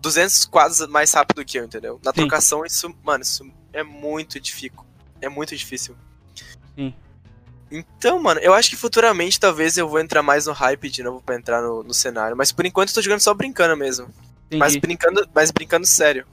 [0.00, 2.00] 200 quadros mais rápido que eu, entendeu?
[2.04, 2.20] Na Sim.
[2.20, 4.72] trocação, isso, mano, isso é muito difícil.
[5.20, 5.96] É muito difícil.
[6.74, 6.94] Sim.
[7.70, 11.20] Então, mano, eu acho que futuramente talvez eu vou entrar mais no hype de novo
[11.20, 12.36] pra entrar no, no cenário.
[12.36, 14.08] Mas por enquanto eu tô jogando só brincando mesmo.
[14.54, 16.24] Mas brincando, mas brincando sério.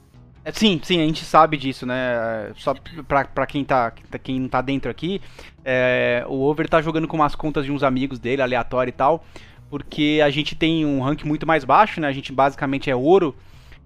[0.44, 2.52] É, Sim, sim, a gente sabe disso, né?
[2.56, 2.74] Só
[3.08, 5.20] pra, pra quem, tá, quem não tá dentro aqui,
[5.64, 9.24] é, o Over tá jogando com umas contas de uns amigos dele, aleatório e tal,
[9.70, 12.06] porque a gente tem um rank muito mais baixo, né?
[12.06, 13.34] A gente basicamente é ouro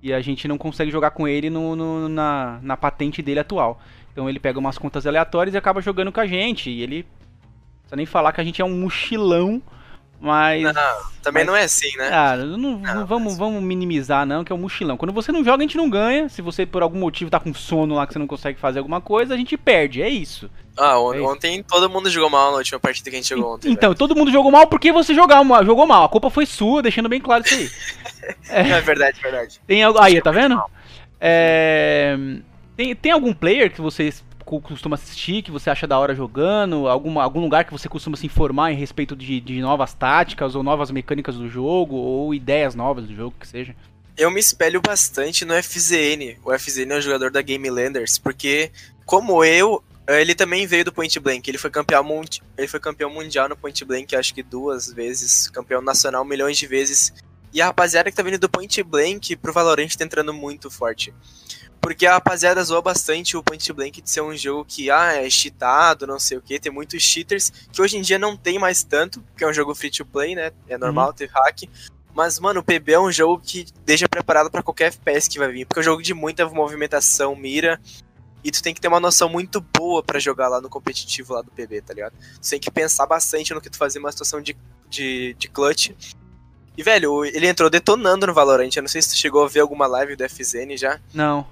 [0.03, 3.81] e a gente não consegue jogar com ele no, no- na, na patente dele atual.
[4.13, 6.71] Então ele pega umas contas aleatórias e acaba jogando com a gente.
[6.71, 7.07] E ele.
[7.91, 9.63] Não nem falar que a gente é um mochilão
[10.21, 10.63] Mas.
[10.63, 10.73] Não,
[11.23, 12.11] também mas- não é assim, né?
[12.13, 14.97] Ah, não, não Não, vamos, vamos minimizar, não, que é o mochilão.
[14.97, 16.29] Quando você não joga, a gente não ganha.
[16.29, 19.01] Se você, por algum motivo, tá com sono lá que você não consegue fazer alguma
[19.01, 20.03] coisa, a gente perde.
[20.03, 20.51] É isso.
[20.77, 21.27] Ah, on- É isso.
[21.29, 23.71] ontem todo mundo jogou mal na última partida que a gente jogou ontem.
[23.71, 26.05] então, todo mundo jogou mal porque você jogar mal, jogou mal.
[26.05, 27.71] A culpa foi sua, deixando bem claro isso aí.
[28.49, 28.75] velho.
[28.75, 29.61] É verdade, verdade.
[29.67, 29.99] Tem algo.
[29.99, 30.61] Aí, tá vendo?
[31.21, 32.17] É,
[32.77, 34.12] Tem, tem algum player que você
[34.45, 36.88] co- costuma assistir, que você acha da hora jogando?
[36.88, 40.62] Alguma, algum lugar que você costuma se informar em respeito de, de novas táticas ou
[40.62, 41.97] novas mecânicas do jogo?
[41.97, 43.75] Ou ideias novas do jogo, que seja?
[44.17, 46.37] Eu me espelho bastante no FZN.
[46.45, 48.71] O FZN é um jogador da Game Landers, porque,
[49.05, 51.49] como eu, ele também veio do Point Blank.
[51.49, 52.05] Ele foi campeão,
[52.57, 55.49] ele foi campeão mundial no Point Blank, acho que duas vezes.
[55.49, 57.12] Campeão nacional milhões de vezes.
[57.53, 61.15] E a rapaziada que tá vindo do Point Blank pro Valorant tá entrando muito forte.
[61.81, 65.31] Porque a rapaziada zoa bastante o Point Blank de ser um jogo que, ah, é
[65.31, 68.83] cheatado, não sei o que, tem muitos cheaters, que hoje em dia não tem mais
[68.83, 70.51] tanto, porque é um jogo free to play, né?
[70.69, 71.63] É normal ter hack.
[72.15, 75.53] Mas, mano, o PB é um jogo que deixa preparado pra qualquer FPS que vai
[75.53, 77.81] vir, porque é um jogo de muita movimentação, mira,
[78.43, 81.43] e tu tem que ter uma noção muito boa pra jogar lá no competitivo lá
[81.43, 82.15] do PB, tá ligado?
[82.41, 84.57] Tu tem que pensar bastante no que tu fazer uma situação de,
[84.89, 85.91] de, de clutch.
[86.79, 89.59] E, velho, ele entrou detonando no Valorant, eu não sei se tu chegou a ver
[89.61, 91.01] alguma live do FZN já.
[91.12, 91.45] Não.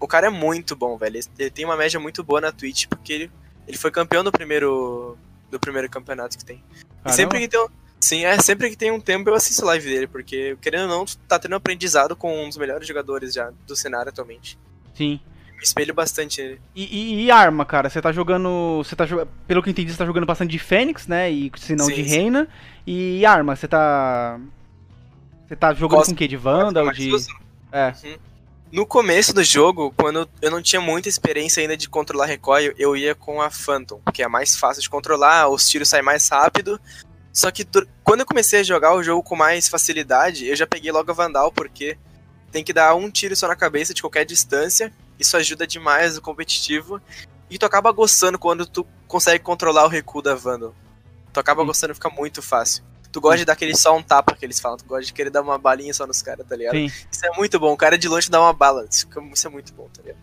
[0.00, 1.20] O cara é muito bom, velho.
[1.38, 3.30] Ele tem uma média muito boa na Twitch, porque ele,
[3.68, 5.18] ele foi campeão do primeiro
[5.50, 6.64] do primeiro campeonato que tem.
[7.04, 7.66] E sempre que tem um,
[8.00, 11.04] sim, é sempre que tem um tempo eu assisto live dele, porque querendo ou não,
[11.28, 14.58] tá tendo aprendizado com um dos melhores jogadores já do cenário atualmente.
[14.94, 15.20] Sim.
[15.56, 16.60] Me espelho bastante nele.
[16.74, 17.90] E, e- e arma, cara?
[17.90, 18.78] Você tá jogando.
[18.82, 19.04] Você tá
[19.46, 21.30] Pelo que eu entendi, você tá jogando bastante de Fênix, né?
[21.30, 22.16] E se não Sim, de sim.
[22.16, 22.48] Reina.
[22.86, 24.40] E arma, você tá.
[25.50, 26.28] Você tá jogando Gosto- com o quê?
[26.28, 27.10] De Wanda ou de.
[27.72, 27.92] É.
[28.70, 32.96] No começo do jogo, quando eu não tinha muita experiência ainda de controlar recoil, eu
[32.96, 36.80] ia com a Phantom, que é mais fácil de controlar, os tiros saem mais rápido.
[37.32, 37.66] Só que
[38.04, 41.14] quando eu comecei a jogar o jogo com mais facilidade, eu já peguei logo a
[41.14, 41.98] Vandal, porque
[42.52, 44.92] tem que dar um tiro só na cabeça de qualquer distância.
[45.18, 47.00] Isso ajuda demais o competitivo.
[47.50, 50.72] E tu acaba gostando quando tu consegue controlar o recuo da Vandal.
[51.32, 51.66] Tu acaba Sim.
[51.66, 52.84] gostando, fica muito fácil.
[53.12, 55.30] Tu gosta de dar aquele só um tapa que eles falam, tu gosta de querer
[55.30, 56.74] dar uma balinha só nos caras, tá ligado?
[56.76, 56.86] Sim.
[57.10, 57.72] Isso é muito bom.
[57.72, 58.86] O cara de longe dá uma bala.
[58.88, 59.06] Isso
[59.46, 60.18] é muito bom, tá ligado?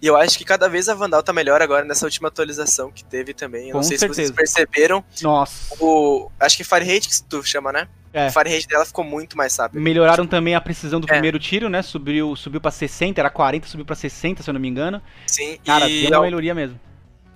[0.00, 3.04] E eu acho que cada vez a Vandal tá melhor agora nessa última atualização que
[3.04, 3.66] teve também.
[3.66, 4.32] Eu Com não sei se vocês certeza.
[4.34, 5.04] perceberam.
[5.20, 5.74] Nossa.
[5.80, 7.88] O, acho que Fahrenheit que tu chama, né?
[8.12, 8.28] É.
[8.28, 9.80] O Fahrenheit dela ficou muito mais rápido.
[9.80, 11.12] Melhoraram também a precisão do É.
[11.12, 11.82] primeiro tiro, né?
[11.82, 15.02] Subiu, subiu pra 60, era 40, subiu pra 60, se eu não me engano.
[15.26, 16.80] Sim, Cara, e, deu uma melhoria mesmo.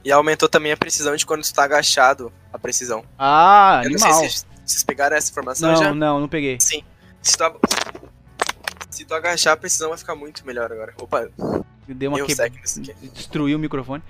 [0.04, 2.32] e aumentou também a precisão de quando tu tá agachado.
[2.52, 3.04] A precisão.
[3.18, 4.20] Ah, Eu não animal.
[4.20, 5.94] sei se vocês pegaram essa informação Não, já.
[5.94, 6.58] não, não peguei.
[6.60, 6.82] Sim.
[7.22, 7.44] Se tu,
[8.90, 10.92] se tu agachar, a precisão vai ficar muito melhor agora.
[11.00, 11.28] Opa,
[11.88, 12.34] Deu uma que...
[13.12, 14.02] Destruiu o microfone.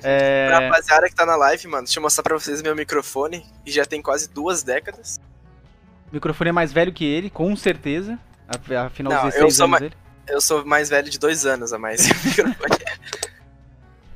[0.00, 0.48] Pra É...
[0.52, 3.84] rapaziada que tá na live, mano, deixa eu mostrar pra vocês meu microfone, que já
[3.84, 5.18] tem quase duas décadas.
[6.10, 8.18] O microfone é mais velho que ele, com certeza.
[8.48, 9.94] Af- Afinal, Não, eu 16 sou anos ma- dele.
[10.26, 12.00] Eu sou mais velho de dois anos a mais.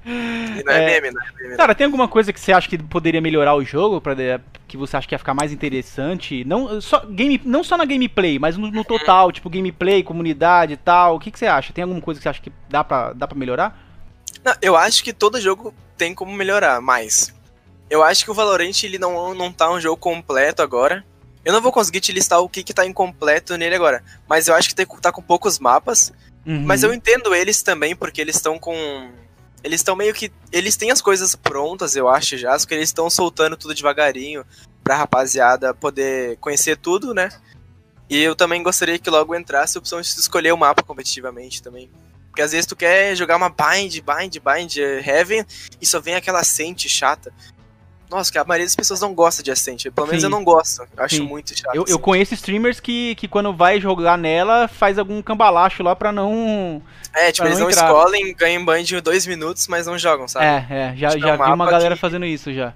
[0.05, 1.01] e não é, É.
[1.01, 1.57] meme, não é meme.
[1.57, 4.15] Cara, tem alguma coisa que você acha que poderia melhorar o jogo para
[4.67, 6.45] que você acha que ia ficar mais interessante?
[6.45, 10.77] Não só game, não só na gameplay, mas no, no total, tipo gameplay, comunidade e
[10.77, 11.17] tal.
[11.17, 11.73] O que, que você acha?
[11.73, 13.79] Tem alguma coisa que você acha que dá pra, dá pra melhorar?
[14.45, 17.33] Não, eu acho que todo jogo tem como melhorar, mas
[17.89, 21.05] eu acho que o Valorant ele não, não tá um jogo completo agora.
[21.45, 24.55] Eu não vou conseguir te listar o que, que tá incompleto nele agora, mas eu
[24.55, 26.13] acho que tem- tá com poucos mapas.
[26.47, 26.63] Uhum.
[26.65, 28.73] Mas eu entendo eles também, porque eles estão com.
[29.65, 30.33] Eles estão meio que.
[30.51, 34.45] Eles têm as coisas prontas, eu acho já, só que eles estão soltando tudo devagarinho
[34.83, 37.29] pra rapaziada poder conhecer tudo, né?
[38.11, 41.91] E eu também gostaria que logo entrasse a opção de escolher o mapa competitivamente também.
[42.29, 45.47] Porque às vezes tu quer jogar uma bind, bind, bind, eh, heaven,
[45.81, 47.33] e só vem aquela Ascent chata.
[48.13, 49.87] Nossa, que a maioria das pessoas não gosta de Ascent.
[49.91, 50.27] Pelo menos Sim.
[50.27, 50.83] eu não gosto.
[50.97, 51.23] Eu acho Sim.
[51.23, 51.75] muito chato.
[51.75, 51.99] Eu, eu assim.
[51.99, 56.83] conheço streamers que, que quando vai jogar nela faz algum cambalacho lá pra não.
[57.15, 60.45] É, tipo, eles não não escolhem, ganham bind em dois minutos, mas não jogam, sabe?
[60.47, 62.73] É, é, já, que é já um vi uma galera que- fazendo isso já.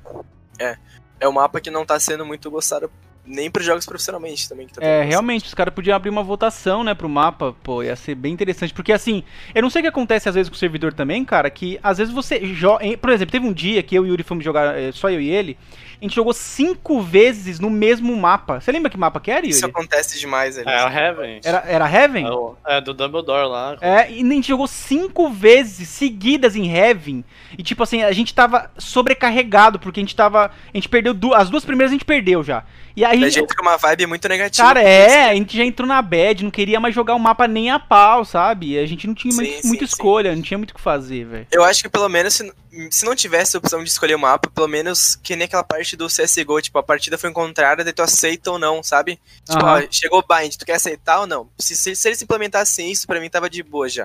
[0.59, 2.91] é um mapa que não tá sendo muito gostado
[3.27, 4.67] nem pros jogos profissionalmente também.
[4.67, 7.97] Que tá É, realmente, os caras podiam abrir uma votação, né, pro mapa, pô, ia
[7.97, 8.73] ser bem interessante.
[8.73, 9.23] Porque assim,
[9.55, 11.99] eu não sei o que acontece às vezes com o servidor também, cara, que às
[11.99, 12.85] vezes você joga.
[12.99, 15.21] Por exemplo, teve um dia que eu e o Yuri fomos jogar, eh, só eu
[15.21, 15.57] e ele,
[16.01, 18.61] a gente jogou cinco vezes no mesmo mapa.
[18.61, 19.51] Você lembra que mapa que era, Yuri?
[19.51, 20.69] Isso acontece demais ali.
[20.69, 21.41] É o Heaven.
[21.45, 22.27] Era, era Heaven?
[22.27, 23.77] É, o- é do Dumbledore lá.
[23.81, 27.25] É, e a gente jogou cinco vezes seguidas em Heaven.
[27.59, 30.47] E tipo assim, a gente tava sobrecarregado, porque a gente tava.
[30.47, 31.15] A gente perdeu.
[31.15, 32.65] Du as duas primeiras a gente perdeu já.
[32.97, 34.67] E aí A gente com uma vibe muito negativa.
[34.67, 37.71] cara, é, a gente já entrou na bad, não queria mais jogar o mapa nem
[37.71, 38.79] a pau, sabe?
[38.79, 39.93] A gente não tinha Sim, muito- sim, muita sim.
[39.93, 41.47] escolha, não tinha muito o que fazer, velho.
[41.53, 42.51] Eu acho que pelo menos se,
[42.91, 45.97] se não tivesse a opção de escolher o mapa, pelo menos que nem aquela parte
[45.97, 49.19] do CSGO, tipo, a partida foi encontrada, daí tu aceita ou não, sabe?
[49.49, 49.85] Tipo, Aham.
[49.85, 51.49] ó, chegou o bind, tu quer aceitar ou não?
[51.59, 54.05] Se, se, se eles implementassem isso, pra mim tava de boa já.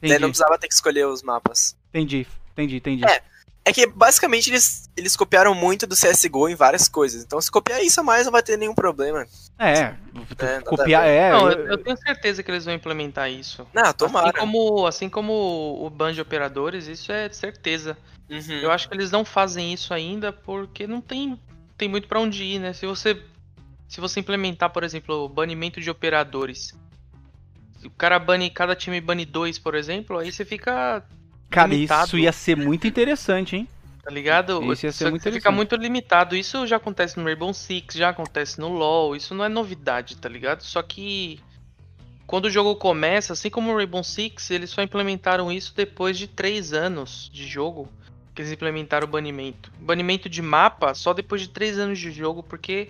[0.00, 1.76] Daí não Entendi, precisava ter que escolher os mapas.
[1.90, 3.04] entendi, entendi, entendi.
[3.04, 3.22] É.
[3.64, 7.22] É que basicamente eles, eles copiaram muito do CSGO em várias coisas.
[7.22, 9.24] Então se copiar isso a mais não vai ter nenhum problema.
[9.56, 9.94] É,
[10.40, 11.30] É, copiar, é.
[11.30, 13.64] Não, eu- eu, tenho certeza que eles vão implementar isso.
[13.72, 14.30] Não, tomara.
[14.30, 17.96] Assim como, assim como o Band de Operadores, isso é de certeza.
[18.30, 18.54] Uhum.
[18.62, 21.38] Eu acho que eles não fazem isso ainda porque não tem,
[21.76, 22.72] tem muito pra onde ir, né?
[22.72, 23.22] Se você
[23.88, 26.74] se você implementar, por exemplo, o banimento de operadores,
[27.78, 31.04] se o cara bane, cada time bane dois, por exemplo, aí você fica,
[31.50, 32.06] Cara, limitado.
[32.06, 33.68] isso ia ser muito interessante, hein?
[34.02, 34.72] tá ligado?
[34.72, 35.40] Isso ia ser Só muito interessante.
[35.42, 36.34] fica muito limitado.
[36.34, 40.28] Isso já acontece no Rainbow Six, já acontece no LoL, isso não é novidade, tá
[40.28, 40.62] ligado?
[40.62, 41.38] Só que
[42.26, 46.26] quando o jogo começa, assim como o Rainbow Six, eles só implementaram isso depois de
[46.26, 47.88] três anos de jogo
[48.34, 49.70] que eles implementaram o banimento.
[49.78, 52.88] Banimento de mapa só depois de três anos de jogo, porque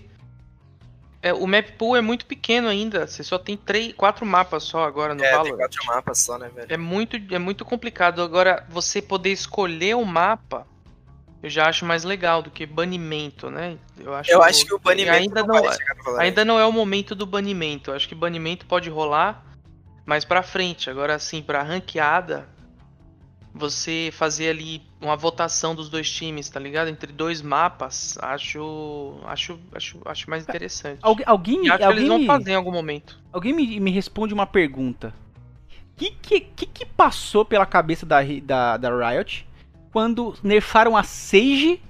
[1.21, 3.07] é, o map pool é muito pequeno ainda.
[3.07, 5.57] Você só tem três, quatro mapas só agora no É, tem Valorant.
[5.57, 6.67] quatro mapas só, né, velho?
[6.69, 8.23] É muito, é muito complicado.
[8.23, 10.67] Agora, você poder escolher o mapa,
[11.43, 13.79] eu já acho mais legal do que banimento, né?
[13.99, 15.79] Eu acho, Eu acho que o banimento ainda não, não, Valorant.
[16.19, 17.91] ainda não é o momento do banimento.
[17.91, 19.45] Eu acho que banimento pode rolar
[20.07, 20.89] mais pra frente.
[20.89, 22.49] Agora, assim, pra ranqueada,
[23.55, 26.89] você fazer ali uma votação dos dois times, tá ligado?
[26.89, 30.99] Entre dois mapas, acho, acho, acho, acho mais interessante.
[31.03, 33.19] Alguém, alguém, E me- acho que alguém, eles vão me, fazer em algum momento.
[33.33, 35.13] alguém me, me responde uma pergunta.
[35.95, 39.47] O que, que, que que passou pela cabeça da, da, da Riot
[39.93, 41.81] quando nerfaram a Sage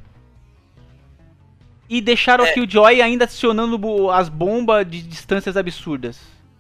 [1.89, 2.51] e deixaram É.
[2.51, 6.19] aqui o Joy ainda acionando bo- as bombas de distâncias absurdas?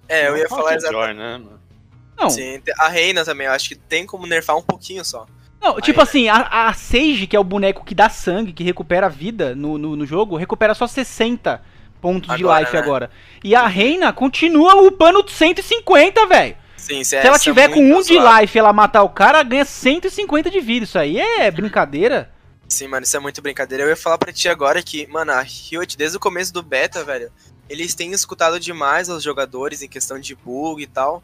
[0.08, 1.06] É, eu ia Fala falar que exatamente.
[1.06, 1.60] Joy, né, mano?
[2.18, 5.26] Não, Sim, a Reina também, eu acho que tem como nerfar um pouquinho só.
[5.62, 8.64] Não tipo Aí- assim, a, a Sage, que é o boneco que dá sangue, que
[8.64, 11.62] recupera a vida no, no, no jogo, recupera só 60
[12.00, 12.78] pontos de Agora, life né?
[12.80, 13.10] agora.
[13.44, 16.56] E a Reina continua upando 150, velho.
[16.76, 20.50] Sim, Se ela tiver com um de life e ela matar o cara, ganha 150
[20.50, 20.82] de vida.
[20.84, 22.28] Isso aí é brincadeira.
[22.68, 23.84] Sim, mano, isso é muito brincadeira.
[23.84, 27.04] Eu ia falar pra ti agora que, mano, a Riot, desde o começo do beta,
[27.04, 27.30] velho,
[27.68, 31.22] eles têm escutado demais os jogadores em questão de bug e tal.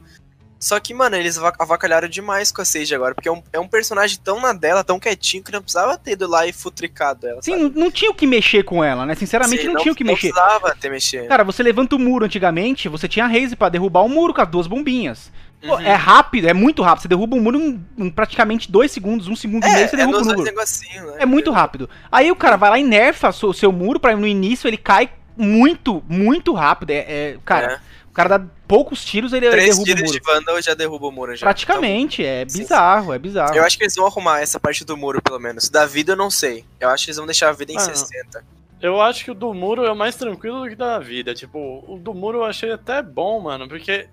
[0.61, 3.61] Só que, mano, eles ava- avacalharam demais com a Sage agora, porque é um, é
[3.61, 7.27] um personagem tão na dela, tão quietinho, que não precisava ter ido lá e futricado
[7.29, 7.41] ela.
[7.43, 7.63] Sim, sabe?
[7.63, 9.15] não, não tinha o que mexer com ela, né?
[9.15, 10.33] Sinceramente, Sim, não, tinha o que não mexer.
[10.33, 11.29] precisava ter mexido.
[11.29, 14.41] Cara, você levanta o muro antigamente, você tinha a Raze pra derrubar o muro com
[14.43, 15.31] as duas bombinhas.
[15.61, 15.81] Pô, Uhum.
[15.81, 17.03] É rápido, é muito rápido.
[17.03, 20.01] Você derruba o muro em, em praticamente dois segundos, um segundo e meio, você é,
[20.01, 20.45] é derruba nos o muro.
[20.45, 21.17] né?
[21.19, 21.89] É muito rápido.
[22.13, 25.11] Aí o cara vai lá e nerfa o seu muro pra no início ele cai
[25.37, 26.91] muito, muito rápido.
[26.91, 27.81] É, é- cara, É.
[28.19, 30.13] o cara dá poucos tiros ele Três derruba o tiros muro.
[30.13, 31.47] de Vandal já derruba o muro já.
[31.47, 33.51] Praticamente, é Sim, bizarro, é bizarro.
[33.51, 35.69] Então, eu acho que eles vão arrumar essa parte do muro, pelo menos.
[35.69, 36.65] Da vida eu não sei.
[36.81, 38.45] Eu acho que eles vão deixar a vida em Ah, 60.
[38.81, 41.35] Eu acho que o do muro é o mais tranquilo do que da vida.
[41.35, 44.09] Tipo, o do muro eu achei até bom, mano, porque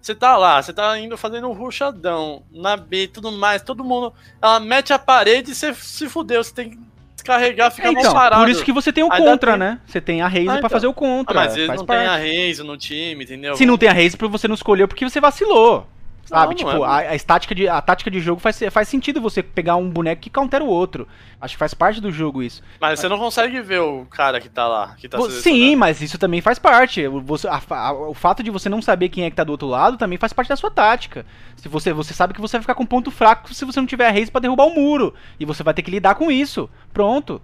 [0.00, 3.84] você tá lá, você tá indo fazendo um ruchadão na B e tudo mais, todo
[3.84, 4.12] mundo.
[4.40, 6.78] Ela mete a parede e você se fudeu, você tem que
[7.18, 8.42] descarregar, fica mal então, parado.
[8.42, 9.78] por isso que você tem o Aí contra, né?
[9.86, 10.70] Você tem a Raze Ah, pra então.
[10.70, 11.34] fazer o Ah, contra.
[11.34, 12.00] mas eles não parte.
[12.00, 13.54] tem a Reis no time, entendeu?
[13.56, 15.86] Se não tem a Raze, você não escolheu porque você vacilou.
[16.28, 17.06] Sabe, Não, tipo, não é.
[17.06, 20.20] a, a, estática de, a tática de jogo faz, faz sentido você pegar um boneco
[20.20, 21.08] que countera o outro.
[21.40, 22.62] Acho que faz parte do jogo isso.
[22.78, 25.42] Mas você não consegue ver o cara que tá lá, que tá selecionado.
[25.42, 27.06] Sim, mas isso também faz parte.
[27.06, 29.52] O- você- a- a- o fato de você não saber quem é que tá do
[29.52, 31.24] outro lado também faz parte da sua tática.
[31.56, 34.06] Se você, você sabe que você vai ficar com ponto fraco se você não tiver
[34.06, 35.14] a Raze pra derrubar o muro.
[35.40, 36.68] E você vai ter que lidar com isso.
[36.92, 37.40] Pronto.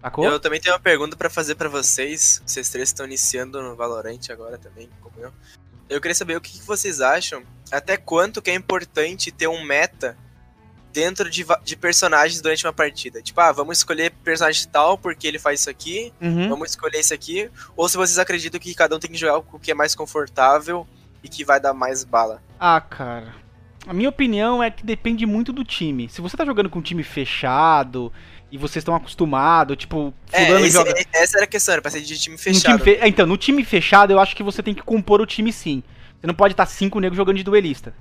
[0.00, 0.24] Sacou?
[0.24, 2.40] Eu também tenho uma pergunta pra fazer pra vocês.
[2.46, 5.32] Vocês três estão iniciando no Valorant agora também, como eu.
[5.88, 9.62] Eu queria saber o que que vocês acham, até quanto que é importante ter um
[9.64, 10.16] meta
[10.92, 13.22] dentro de, de personagens durante uma partida.
[13.22, 16.48] Tipo, ah, vamos escolher personagem tal porque ele faz isso aqui, Uhum.
[16.50, 17.50] vamos escolher esse aqui.
[17.76, 19.94] Ou se vocês acreditam que cada um tem que jogar com o que é mais
[19.94, 20.86] confortável
[21.22, 22.42] e que vai dar mais bala.
[22.60, 23.34] Ah, cara.
[23.86, 26.08] A minha opinião é que depende muito do time.
[26.08, 28.12] Se você tá jogando com um time fechado
[28.52, 30.90] e vocês estão acostumados, tipo, É, fulano esse- joga.
[30.90, 32.84] é- essa era a questão, era pra ser de time No time fechado.
[32.84, 35.50] fe- é, Então, no time fechado, eu acho que você tem que compor o time
[35.52, 35.82] sim.
[36.20, 37.94] Você não pode estar cinco negros jogando de duelista.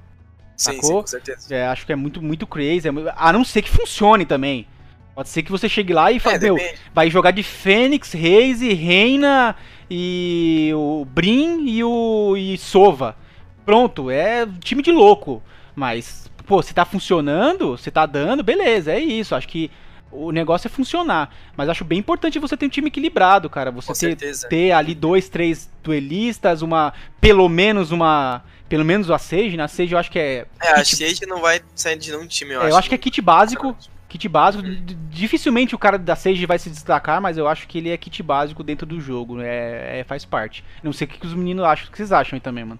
[0.58, 1.02] Sim, sim, sacou?
[1.02, 1.56] com certeza.
[1.56, 2.88] É, acho que é muito, muito crazy.
[2.88, 4.68] é a não ser que funcione também.
[5.16, 6.58] Pode ser que você chegue lá e fale, É, meu,
[6.94, 9.56] vai jogar de Fênix, Raze, Reina
[9.90, 13.16] e o Brin e o e Sova.
[13.66, 15.42] Pronto, é time de louco.
[15.76, 19.34] Mas, pô, se tá funcionando, se tá dando, beleza, é isso.
[19.36, 19.70] Acho que
[20.12, 21.34] o negócio é funcionar.
[21.56, 23.72] Mas acho bem importante você ter um time equilibrado, cara.
[23.72, 26.94] Você ter, ter ali dois, três duelistas, uma.
[27.20, 28.44] Pelo menos uma.
[28.68, 29.64] Pelo menos a Sage, né?
[29.64, 30.46] A Sage eu acho que é.
[30.62, 32.74] É, a kit- Shade não vai sair de nenhum time, eu é, acho.
[32.74, 33.76] eu acho que é kit básico.
[34.08, 34.64] Kit básico.
[34.64, 37.98] D- Dificilmente o cara da Sage vai se destacar, mas eu acho que ele é
[37.98, 39.42] kit básico dentro do jogo.
[39.42, 40.64] É, é- faz parte.
[40.84, 41.88] Não sei o que, que os meninos acham.
[41.88, 42.80] O que vocês acham aí também, mano?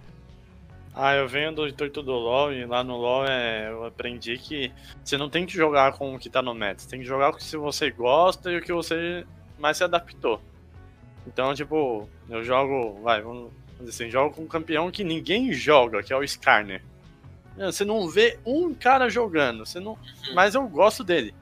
[0.94, 4.72] Ah, eu venho do intuito do LoL e lá no LoL é, eu aprendi que
[5.04, 6.82] você não tem que jogar com o que tá no meta.
[6.82, 9.26] Você tem que jogar com o que você gosta e o que você
[9.58, 10.42] mais se adaptou.
[11.26, 16.04] Então, tipo, eu jogo, vai, vamos dizer assim, jogo com um campeão que ninguém joga,
[16.04, 16.84] que é o Skarner.
[17.58, 19.98] Você não vê um cara jogando, você não,
[20.34, 21.34] mas eu gosto dele.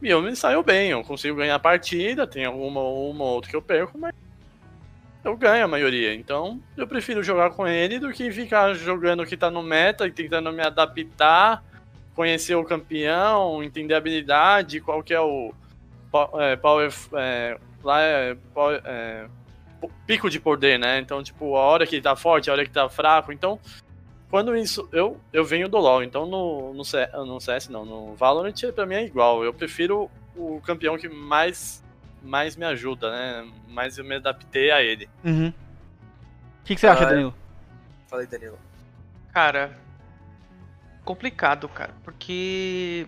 [0.00, 3.34] E eu me saio bem, eu consigo ganhar a partida, tem uma ou uma ou
[3.34, 4.14] outra que eu perco, mas
[5.24, 6.14] eu ganho a maioria.
[6.14, 10.06] Então, eu prefiro jogar com ele do que ficar jogando o que tá no meta
[10.06, 11.64] e tentando me adaptar,
[12.14, 15.52] conhecer o campeão, entender a habilidade, qual que é o
[16.38, 16.92] é, power.
[17.14, 19.26] é, lá é, power- é,
[20.06, 20.98] pico de poder, né?
[20.98, 23.32] Então, tipo, a hora que ele tá forte, a hora que tá fraco.
[23.32, 23.58] Então,
[24.30, 24.88] quando isso.
[24.90, 28.84] Eu, eu venho do LoL, então no, no, C, no CS não, no Valorant pra
[28.84, 29.44] mim é igual.
[29.44, 31.83] Eu prefiro o campeão que mais,
[32.24, 33.52] mais me ajuda, né?
[33.68, 35.08] Mais eu me adaptei a ele.
[35.22, 35.48] Uhum.
[35.48, 37.34] O que, que você acha, Danilo?
[38.08, 38.58] Falei, Danilo.
[39.32, 39.76] Cara,
[41.04, 43.06] complicado, cara, porque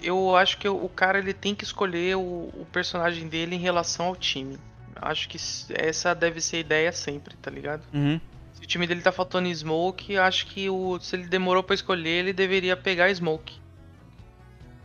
[0.00, 4.06] eu acho que o cara ele tem que escolher o, o personagem dele em relação
[4.06, 4.58] ao time.
[4.94, 5.38] Acho que
[5.74, 7.82] essa deve ser a ideia sempre, tá ligado?
[7.92, 8.20] Uhum.
[8.54, 12.20] Se o time dele tá faltando smoke, acho que o, se ele demorou pra escolher,
[12.20, 13.60] ele deveria pegar smoke.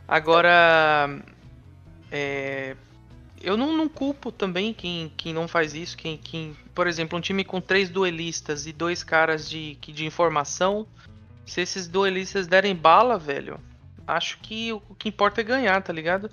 [0.08, 1.22] Agora,
[2.12, 2.76] é,
[3.44, 5.98] eu não, não culpo também quem, quem não faz isso.
[5.98, 10.88] Quem, quem, por exemplo, um time com três duelistas e dois caras de, de informação,
[11.46, 13.60] se esses duelistas derem bala, velho,
[14.08, 16.30] acho que o, o que importa é ganhar, tá ligado?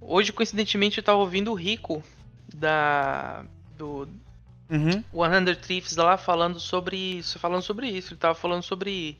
[0.00, 2.02] Hoje, coincidentemente, eu tava ouvindo o Rico
[2.54, 3.44] da
[3.76, 4.08] do,
[4.68, 5.02] Uhum.
[5.12, 9.16] o 100 Thieves lá falando sobre isso, falando sobre isso, ele tava falando sobre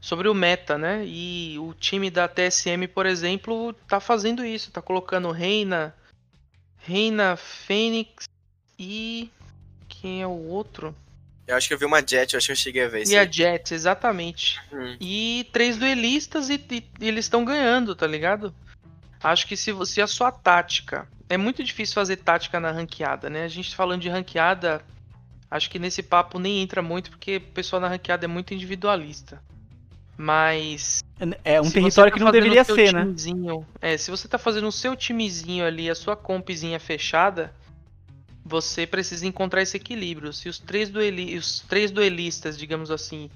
[0.00, 1.04] sobre o meta, né?
[1.04, 5.94] E o time da TSM, por exemplo, tá fazendo isso, tá colocando Reina,
[6.80, 8.28] Reina, Fênix
[8.78, 9.30] e
[9.88, 10.94] quem é o outro?
[11.46, 13.12] Eu acho que eu vi uma Jet, eu acho que eu cheguei a ver isso.
[13.12, 13.24] E a.
[13.30, 14.60] Jet, exatamente.
[14.72, 14.96] Hum.
[15.00, 18.54] E três duelistas e, e- e eles estão ganhando, tá ligado?
[19.22, 21.08] Acho que se você a sua tática.
[21.30, 23.44] É muito difícil fazer tática na ranqueada, né?
[23.44, 24.82] A gente falando de ranqueada,
[25.50, 29.42] acho que nesse papo nem entra muito, porque o pessoal na ranqueada é muito individualista.
[30.20, 31.04] Mas.
[31.44, 33.06] É um território você que tá não deveria ser, né?
[33.80, 37.54] É, se você tá fazendo o seu timezinho ali, a sua compzinha fechada,
[38.44, 40.32] você precisa encontrar esse equilíbrio.
[40.32, 43.30] Se os três, dueli os três duelistas, digamos assim,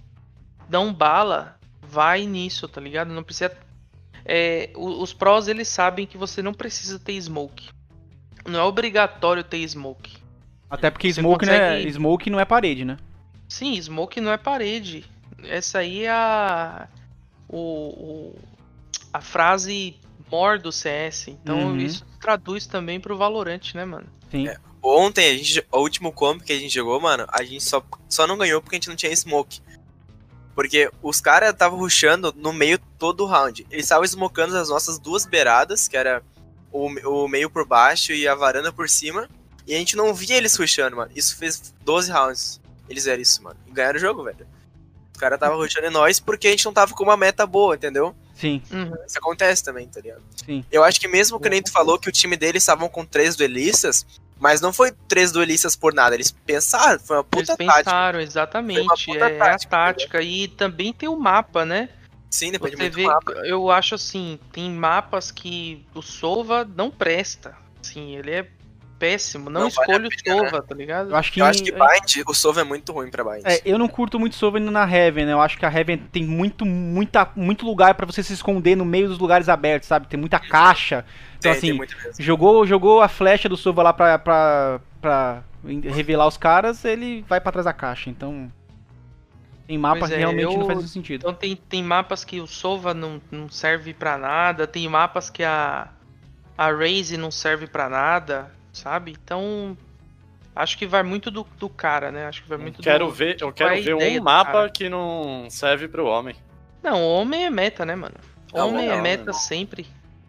[0.68, 3.12] dão bala, vai nisso, tá ligado?
[3.14, 3.56] Não precisa.
[4.24, 7.68] É, os prós eles sabem que você não precisa ter smoke.
[8.44, 10.16] Não é obrigatório ter smoke.
[10.68, 12.96] Até porque Você smoke, não é, consegue- smoke não é parede, né?
[13.48, 15.04] Sim, smoke não é parede.
[15.44, 16.88] Essa aí é a.
[17.48, 18.38] O, o-
[19.12, 19.96] a frase
[20.30, 21.28] more do CS.
[21.28, 21.76] Então Uhum.
[21.78, 24.06] isso traduz também pro Valorant, né, mano?
[24.30, 24.48] Sim.
[24.48, 24.56] É.
[24.82, 28.26] Ontem, a gente, o último comp que a gente jogou, mano, a gente só, só
[28.26, 29.60] não ganhou porque a gente não tinha smoke.
[30.54, 33.66] Porque os caras estavam rushando no meio todo o round.
[33.70, 36.22] Eles estavam smocando as nossas duas beiradas, que era
[36.70, 39.28] o, o meio por baixo e a varanda por cima.
[39.66, 41.12] E a gente não via eles rushando, mano.
[41.14, 42.60] Isso fez 12 rounds.
[42.88, 43.56] Eles fizeram isso, mano.
[43.66, 44.46] E ganharam o jogo, velho.
[45.22, 48.14] Caras estavam rushando em nós porque a gente não tava com uma meta boa, entendeu?
[48.34, 48.92] Sim, Uhum.
[49.06, 50.20] Isso acontece também, tá ligado?
[50.44, 50.64] sim.
[50.72, 53.36] Eu acho que mesmo que nem tu falou que o time deles estavam com três
[53.36, 54.04] duelistas,
[54.40, 56.16] mas não foi três duelistas por nada.
[56.16, 57.84] Eles pensaram, foi uma Eles puta tática.
[57.84, 59.06] pensaram, exatamente.
[59.06, 60.22] puta É tática, a tática.
[60.22, 61.88] E também tem o mapa, né?
[62.28, 63.32] Sim, depende Você muito vê, do mapa.
[63.46, 67.54] eu acho assim, tem mapas que o Sova não presta.
[67.80, 68.46] Sim, ele é
[69.02, 69.50] péssimo.
[69.50, 71.10] Não, Não vale escolha a o pena, Sova, tá ligado?
[71.10, 71.40] Eu acho que.
[71.40, 73.42] Eu acho que Bind, o Sova é muito ruim pra Bind.
[73.44, 75.32] É, eu não curto muito Sova indo na Heaven, né?
[75.32, 78.84] Eu acho que a Heaven tem muito, muita, muito lugar pra você se esconder no
[78.84, 80.06] meio dos lugares abertos, sabe?
[80.06, 81.04] Tem muita caixa.
[81.38, 82.12] Então, tem, tem assim, muito mesmo.
[82.22, 87.40] jogou, jogou a flecha do Sova lá pra, pra, pra revelar os caras, ele vai
[87.40, 88.08] pra trás da caixa.
[88.08, 88.52] Então.
[89.66, 91.20] Tem mapa Pois que é, realmente eu- não faz muito sentido.
[91.22, 95.42] Então tem, tem mapas que o Sova não, não serve pra nada, tem mapas que
[95.42, 95.88] a
[96.58, 99.12] a Raze não serve pra nada, sabe?
[99.22, 99.76] Então
[100.54, 102.26] acho que vai muito do, do cara, né?
[102.26, 105.46] Acho que vai muito Quero do, ver, eu é quero ver um mapa que não
[105.50, 106.34] serve pro homem.
[106.82, 108.14] Não, homem é meta, né, mano?
[108.52, 109.32] Não, Homem não, é meta não.
[109.32, 109.86] sempre.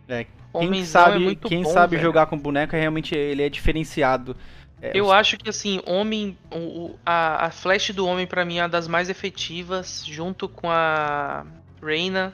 [0.08, 2.04] É, Quem Homenzão sabe, é muito quem bom, sabe velho.
[2.08, 4.36] jogar com boneca realmente ele é diferenciado.
[4.82, 8.46] É, Eu os- acho que assim, homem, o, o- a, a flash do homem pra
[8.46, 11.46] mim é uma das mais efetivas, junto com a
[11.82, 12.34] Reina.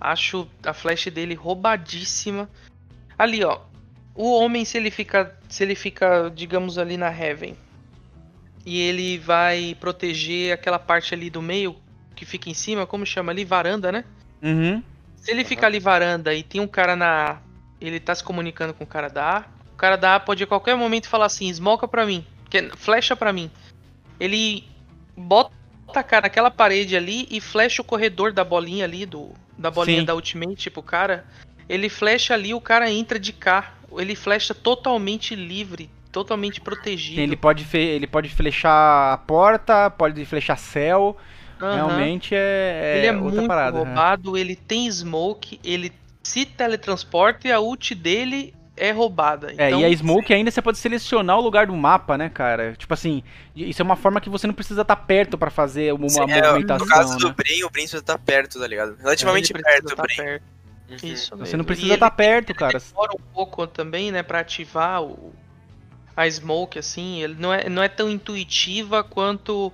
[0.00, 2.48] Acho a flash dele roubadíssima.
[3.18, 3.60] Ali, ó.
[4.16, 7.56] O homem, se ele fica, se ele fica, digamos ali na Heaven,
[8.64, 11.76] e ele vai proteger aquela parte ali do meio
[12.16, 14.04] que fica em cima, como chama ali, varanda, né?
[14.42, 14.82] Uhum.
[15.16, 17.36] Se ele ficar ali varanda e tem um cara na A,
[17.80, 20.46] ele tá se comunicando com o cara da A, o cara da A pode a
[20.46, 23.50] qualquer momento falar assim, smoca pra mim, que, flecha pra mim.
[24.18, 24.64] Ele
[25.16, 25.52] bota
[25.94, 30.00] a cara naquela parede ali e flecha o corredor da bolinha ali, do, da bolinha
[30.00, 30.06] Sim.
[30.06, 31.24] da ultimate pro cara.
[31.68, 33.74] Ele flecha ali, o cara entra de cá.
[33.92, 37.20] Ele flecha totalmente livre, totalmente protegido.
[37.20, 41.16] Ele pode, ele pode flechar a porta, pode flechar céu.
[41.60, 41.74] Aham.
[41.74, 43.78] Realmente é, é ele é outra muito parada.
[43.78, 43.84] né?
[43.84, 49.52] roubado, ele tem smoke, ele se teletransporta e a ult dele é roubada.
[49.56, 52.74] É, então, e a Smoke ainda você pode selecionar o lugar do mapa, né, cara?
[52.76, 53.22] Tipo assim,
[53.54, 56.42] isso é uma forma que você não precisa estar perto pra fazer uma Sim, é,
[56.42, 57.34] movimentação, no caso do né?
[57.36, 58.92] Brin, o Brin precisa estar perto, tá ligado?
[58.92, 60.16] ele Relativamente perto, tá o Brin.
[60.16, 60.55] perto.
[60.88, 60.96] Uhum.
[61.02, 61.56] Isso Você mesmo.
[61.58, 62.78] não E precisa estar perto, cara.
[62.78, 65.32] demora um pouco também, né, pra ativar o,
[66.16, 67.22] a smoke, assim.
[67.22, 69.72] Ele não é, não é tão intuitiva quanto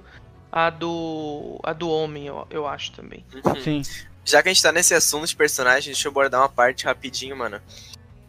[0.51, 3.25] a do a do homem, eu, eu acho também.
[3.45, 3.63] Uhum.
[3.63, 3.83] Sim.
[4.25, 7.37] Já que a gente tá nesse assunto de personagens, deixa eu abordar uma parte rapidinho,
[7.37, 7.61] mano.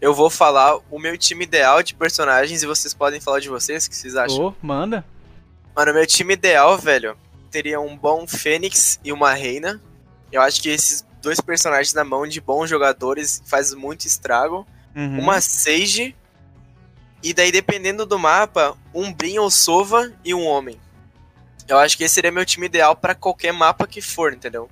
[0.02, 3.86] Eu vou falar o meu time ideal de personagens e vocês podem falar de vocês,
[3.86, 4.48] o que vocês acham?
[4.48, 5.06] Ô, manda.
[5.76, 7.16] Mano, meu time ideal, velho,
[7.50, 9.80] teria um bom Fênix e uma Reina.
[10.32, 14.68] Eu acho que esses dois personagens na mão de bons jogadores faz muito estrago.
[14.94, 15.22] Uhum.
[15.22, 16.14] Uma Sage.
[17.24, 20.78] E daí, dependendo do mapa, um Brin ou Sova e um Homem.
[21.66, 24.70] Eu acho que esse seria meu time ideal pra qualquer mapa que for, entendeu?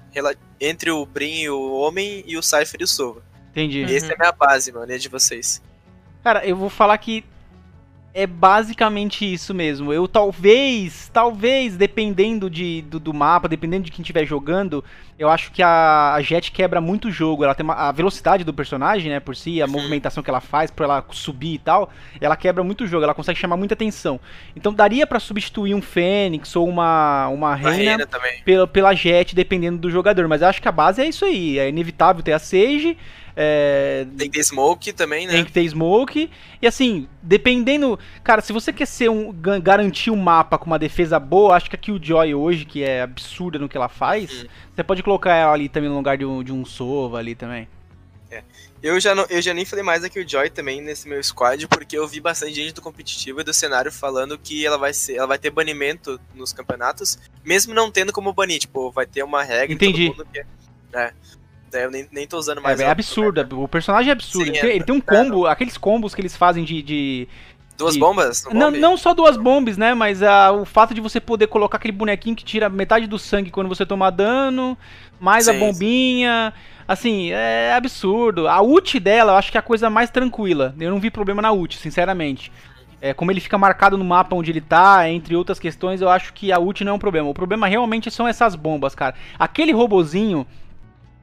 [0.60, 3.24] Entre o Brin e o Homem e o Cypher e o Sova.
[3.52, 3.86] Entendi.
[3.86, 3.96] Uhum.
[3.96, 5.62] Essa é a minha base, mano, e a de vocês.
[6.22, 7.24] Cara, eu vou falar que
[8.14, 9.94] é basicamente isso mesmo.
[9.94, 14.84] Eu talvez, talvez, dependendo de, do, do mapa, dependendo de quem estiver jogando,
[15.18, 17.44] eu acho que a, a Jet quebra muito o jogo.
[17.44, 20.70] Ela tem uma- a velocidade do personagem, né, por si, a movimentação que ela faz
[20.70, 21.90] pra ela subir e tal,
[22.20, 24.20] ela quebra muito o jogo, ela consegue chamar muita atenção.
[24.56, 28.08] Então daria pra substituir um Fênix ou uma, uma Uma Reina
[28.44, 30.28] pela, pela Jet, dependendo do jogador.
[30.28, 31.58] Mas eu acho que a base é isso aí.
[31.60, 32.98] É inevitável ter a Sage.
[33.36, 35.34] É, Tem que ter Smoke também, né?
[35.34, 36.30] tem que ter smoke.
[36.62, 37.98] E assim, dependendo.
[38.24, 39.32] Cara, se você quer ser um.
[39.32, 43.02] ga- garantir um mapa com uma defesa boa, acho que a Killjoy hoje, que é
[43.02, 44.48] absurda no que ela faz, Uhum.
[44.76, 47.68] você pode colocar ela ali também no lugar de um, de um Sova ali também.
[48.82, 51.98] Eu já, não, eu já nem falei mais da Killjoy também nesse meu squad, porque
[51.98, 55.28] eu vi bastante gente do competitivo e do cenário falando que ela vai ser, ela
[55.28, 59.74] vai ter banimento nos campeonatos, mesmo não tendo como banir, tipo, vai ter uma regra
[59.74, 60.08] Entendi.
[60.08, 60.44] todo mundo que.
[60.98, 61.14] É.
[61.72, 62.80] Daí eu nem, nem tô usando É, mais.
[62.80, 62.92] é ela.
[62.92, 63.62] absurdo.
[63.62, 64.46] O personagem é absurdo.
[64.46, 64.76] Sim, ele, tem, é.
[64.76, 66.82] ele tem um combo, aqueles combos que eles fazem de.
[66.82, 67.28] de-
[67.78, 68.44] Duas de- bombas?
[68.52, 69.94] Não, não só duas bombas, né?
[69.96, 73.50] Mas ah, o fato de você poder colocar aquele bonequinho que tira metade do sangue
[73.50, 74.78] quando você tomar dano,
[75.20, 76.54] mais a Sim, bombinha.
[76.88, 78.48] Assim, é absurdo.
[78.48, 80.76] A ult dela, eu acho que é a coisa mais tranquila.
[80.80, 82.52] Eu não vi problema na ult, sinceramente.
[83.02, 86.34] É, como ele fica marcado no mapa onde ele tá, entre outras questões, eu acho
[86.34, 87.30] que a ult não é um problema.
[87.30, 89.16] O problema realmente são essas bombas, cara.
[89.40, 90.46] Aquele robozinho,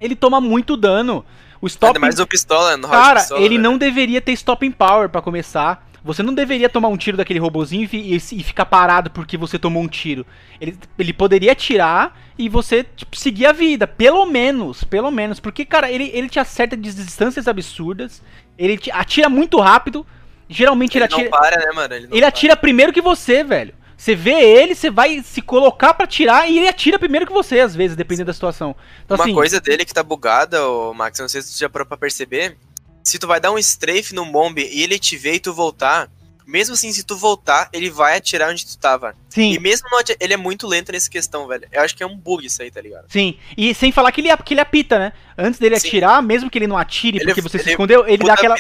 [0.01, 1.24] ele toma muito dano.
[1.61, 3.62] O stop Ainda mais do pistola, no Cara, pistola, ele velho.
[3.62, 5.86] não deveria ter stopping power pra começar.
[6.05, 9.82] Você não deveria tomar um tiro daquele robozinho e, e ficar parado porque você tomou
[9.82, 10.24] um tiro.
[10.61, 13.86] Ele, ele poderia atirar e você tipo, seguir a vida.
[13.88, 15.40] Pelo menos, pelo menos.
[15.40, 18.22] Porque, cara, ele, ele te acerta de distâncias absurdas.
[18.57, 20.07] Ele te atira muito rápido.
[20.49, 21.30] Geralmente ele, Ele não atira.
[21.30, 21.94] para, né, mano?
[21.94, 22.28] Ele, Ele para.
[22.28, 23.74] atira primeiro que você, velho.
[23.99, 27.59] Você vê ele, você vai se colocar pra atirar e ele atira primeiro que você,
[27.59, 28.76] às vezes, dependendo da situação.
[29.05, 31.68] Então, Uma assim, coisa dele que tá bugada, ô, Max, não sei se tu já
[31.68, 32.57] parou pra perceber.
[33.03, 36.09] Se tu vai dar um strafe num bombe e ele te ver e tu voltar,
[36.46, 39.16] mesmo assim, se tu voltar, ele vai atirar onde tu tava.
[39.30, 39.53] sim.
[39.53, 41.66] E mesmo não ele é muito lento nessa questão, velho.
[41.72, 43.07] Eu acho que é um bug isso aí, tá ligado?
[43.09, 45.12] Sim, e sem falar que ele, que ele apita, né?
[45.36, 45.88] Antes dele Sim.
[45.88, 48.55] atirar, mesmo que ele não atire Ele- porque você se ele escondeu, ele dá aquela.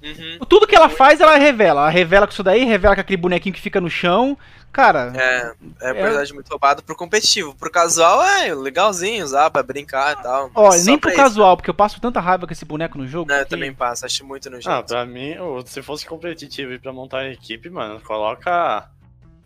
[0.00, 0.38] Uhum.
[0.48, 1.80] Tudo que ela faz, ela revela.
[1.82, 4.38] Ela revela com isso daí, revela com aquele bonequinho que fica no chão.
[4.78, 7.52] Cara, É, é verdade muito roubado pro competitivo.
[7.56, 10.52] Pro casual é legalzinho usar pra brincar e tal.
[10.54, 11.16] ó, nem pro isso.
[11.18, 13.28] casual, porque eu passo tanta raiva com esse boneco no jogo.
[13.28, 14.70] Não, eu que- também passo, acho muito nojento.
[14.70, 15.34] Ah, pra mim,
[15.66, 18.88] se fosse competitivo e pra montar a equipe, mano, coloca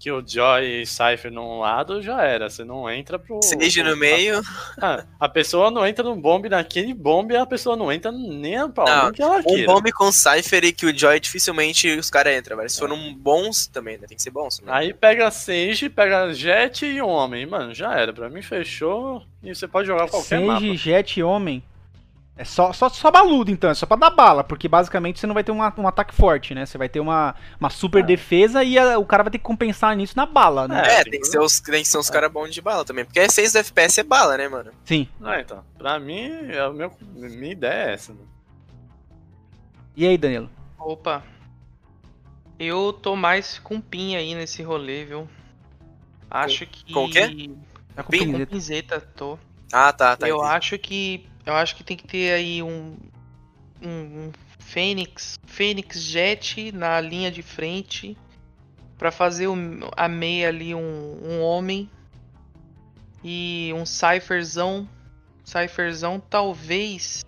[0.02, 2.50] que o Joy e Cypher num lado, já era.
[2.50, 3.38] Você não entra pro.
[3.40, 4.42] Sage no meio.
[4.80, 8.68] Ah, a pessoa não entra no bombe naquele bombe, a pessoa não entra nem a
[8.68, 9.66] pau, Não, que ela Um queira.
[9.72, 12.68] bombe com Cypher e que o Joy dificilmente os caras entram, velho.
[12.68, 14.08] Se for um bons também, né?
[14.08, 14.74] Tem que ser bons também.
[14.74, 17.46] Aí pega Sage, pega Jet e Homem.
[17.46, 18.12] Mano, já era.
[18.12, 20.74] Pra mim fechou e você pode jogar qualquer Sage, mapa.
[20.76, 21.62] Jet, Homem.
[22.34, 25.34] É só, só, só baludo, então, é só pra dar bala, porque basicamente você não
[25.34, 26.64] vai ter uma- um ataque forte, né?
[26.64, 28.06] Você vai ter uma, uma super É.
[28.06, 30.82] defesa e a- o cara vai ter que compensar nisso na bala, né?
[30.82, 33.04] É, É, tem que ser os, tem que ser uns caras bons de bala também.
[33.04, 34.72] Porque é 6 do FPS é bala, né, mano?
[34.82, 35.06] Sim.
[35.22, 35.62] Ah, então.
[35.76, 38.12] Pra mim, é o meu, minha ideia é essa.
[38.14, 38.26] Mano.
[39.94, 40.48] E aí, Danilo?
[40.78, 41.22] Opa.
[42.58, 45.28] Eu tô mais com pinha aí nesse rolê, viu?
[46.30, 46.92] Acho que.
[46.94, 47.50] com o quê?
[47.94, 49.38] Tá com Pin- Com pinzeta, tô.
[49.70, 50.26] Ah, tá, tá.
[50.26, 50.50] eu entendi.
[50.54, 51.26] acho que.
[51.44, 52.96] Eu acho que tem que ter aí um.
[53.84, 55.38] Um, Fênix.
[55.44, 58.16] Fênix Jet na linha de frente.
[58.96, 59.54] Pra fazer o,
[59.96, 61.90] a meia ali um, um homem.
[63.24, 64.88] E um Cypherzão.
[65.44, 67.24] Cypherzão talvez.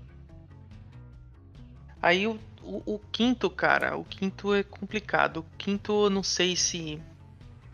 [2.00, 3.96] Aí o, o, o quinto, cara.
[3.96, 5.38] O quinto é complicado.
[5.38, 7.02] O quinto não sei se.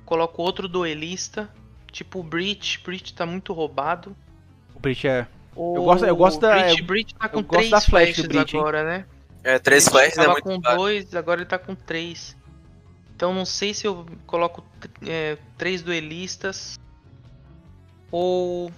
[0.07, 1.53] Coloco outro duelista.
[1.93, 2.80] Tipo o Breach.
[2.80, 4.16] Breach tá muito roubado.
[4.74, 5.28] O Breach é.
[5.57, 8.57] Eu gosto- eu gosto da- Breach, tá com gosto três da flash do flashes Breach,
[8.57, 9.05] agora, né?
[9.42, 12.36] É, 3 Ele flashes é tava muito com dois, agora ele tá com três.
[13.16, 14.64] Então não sei se eu coloco
[15.07, 16.78] é, três duelistas
[18.11, 18.70] ou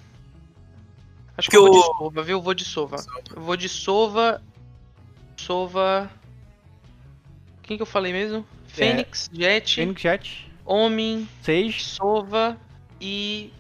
[1.37, 2.39] acho que, Que eu vou de o- Sova, viu?
[2.39, 2.97] Eu vou de Sova.
[3.35, 4.43] Eu vou de Sova.
[5.37, 6.11] Sova.
[7.63, 8.47] Quem que eu falei mesmo?
[8.67, 11.81] Fênix, Jet, Phoenix Jet, Homem, Sage.
[11.85, 12.57] Sova
[13.01, 13.53] e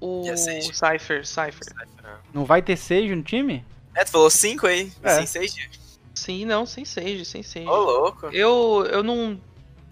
[0.00, 0.72] o Sage?
[0.74, 1.76] Cypher, Cypher.
[2.32, 3.64] Não vai ter Sage no time?
[3.94, 4.92] É, tu falou 5 aí?
[5.02, 5.16] É.
[5.16, 5.80] Sem 6
[6.14, 7.66] Sim, não, sem Sage, sem Sage.
[7.66, 8.26] Ô, louco.
[8.26, 9.40] Eu, eu não.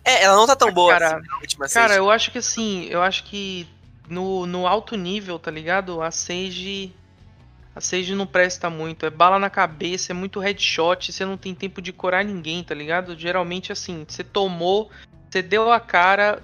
[0.04, 1.98] É, ela não tá tão boa Cara, assim na última Cara, Sage.
[1.98, 3.66] eu acho que assim, eu acho que
[4.08, 6.00] no, no alto nível, tá ligado?
[6.02, 6.92] A Sage.
[7.74, 9.06] A Sage não presta muito.
[9.06, 12.74] É bala na cabeça, é muito headshot, você não tem tempo de curar ninguém, tá
[12.74, 13.16] ligado?
[13.16, 14.90] Geralmente assim, você tomou,
[15.30, 16.42] você deu a cara,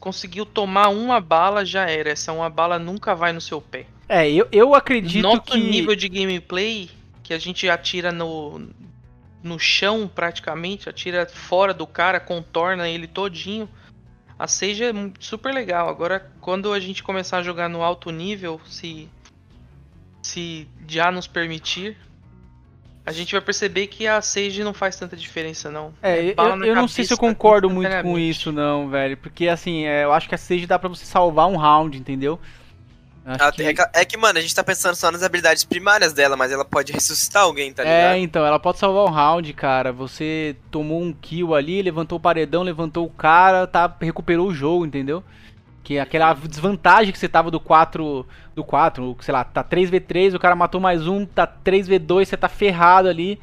[0.00, 2.10] conseguiu tomar uma bala, já era.
[2.10, 3.86] Essa uma bala nunca vai no seu pé.
[4.08, 5.60] É, eu, eu acredito Nosso que.
[5.60, 6.90] nível de gameplay,
[7.22, 8.68] que a gente atira no,
[9.42, 13.68] no chão praticamente, atira fora do cara, contorna ele todinho.
[14.36, 15.88] A Sage é super legal.
[15.88, 19.06] Agora, quando a gente começar a jogar no alto nível, se,
[20.22, 21.96] se já nos permitir,
[23.10, 25.92] a gente vai perceber que a Sage não faz tanta diferença, não.
[26.02, 28.30] É, eu, bala na eu não sei se eu concordo muito com instantaneamente.
[28.30, 29.16] isso, não, velho.
[29.16, 32.38] Porque assim, é, eu acho que a Sage dá pra você salvar um round, entendeu?
[33.24, 36.12] Ela- que- é, que, é que, mano, a gente tá pensando só nas habilidades primárias
[36.12, 38.16] dela, mas ela pode ressuscitar alguém, tá É, ligado?
[38.16, 39.92] então, ela pode salvar um round, cara.
[39.92, 44.86] Você tomou um kill ali, levantou o paredão, levantou o cara, tá, recuperou o jogo,
[44.86, 45.22] entendeu?
[45.82, 50.34] Que é aquela desvantagem que você tava do 4, do 4, sei lá, tá 3v3,
[50.34, 53.40] o cara matou mais um, tá 3v2, você tá ferrado ali.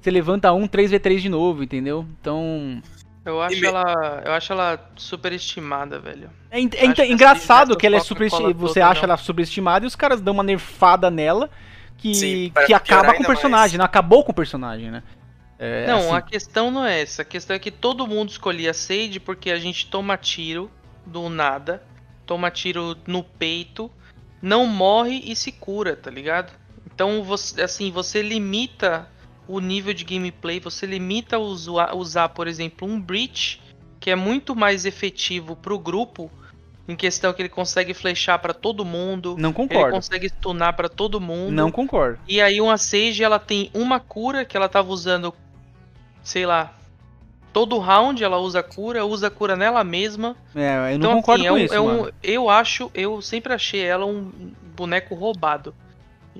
[0.00, 2.06] Você levanta um, 3v3 de novo, entendeu?
[2.20, 2.80] Então,
[3.24, 6.30] Eu acho ela, eu acho ela superestimada, velho.
[6.50, 9.10] É, é ent- engraçado que ela é Coca-Cola super, você acha não.
[9.10, 11.50] ela superestimada e os caras dão uma nerfada nela
[11.96, 15.02] que, Sim, que acaba com o personagem, não acabou com o personagem, né?
[15.58, 17.22] É, não, assim, a questão não é essa.
[17.22, 20.70] A questão é que todo mundo escolhia Sage porque a gente toma tiro
[21.08, 21.82] do nada,
[22.26, 23.90] toma tiro no peito,
[24.40, 26.52] não morre e se cura, tá ligado?
[26.86, 29.08] Então, você, assim, você limita
[29.46, 33.60] o nível de gameplay, você limita usar, usar, por exemplo, um Breach,
[33.98, 36.30] que é muito mais efetivo pro grupo,
[36.86, 39.90] em questão que ele consegue flechar pra todo mundo, não ele concordo.
[39.90, 41.52] consegue stunar pra todo mundo.
[41.52, 42.18] Não concordo.
[42.26, 45.34] E aí uma Sage, ela tem uma cura que ela tava usando,
[46.22, 46.77] sei lá,
[47.52, 50.36] todo round ela usa cura, usa cura nela mesma.
[50.54, 52.12] É, eu então, não concordo assim, com é um, isso, é um- mano.
[52.22, 54.30] eu acho, eu sempre achei ela um
[54.76, 55.74] boneco roubado.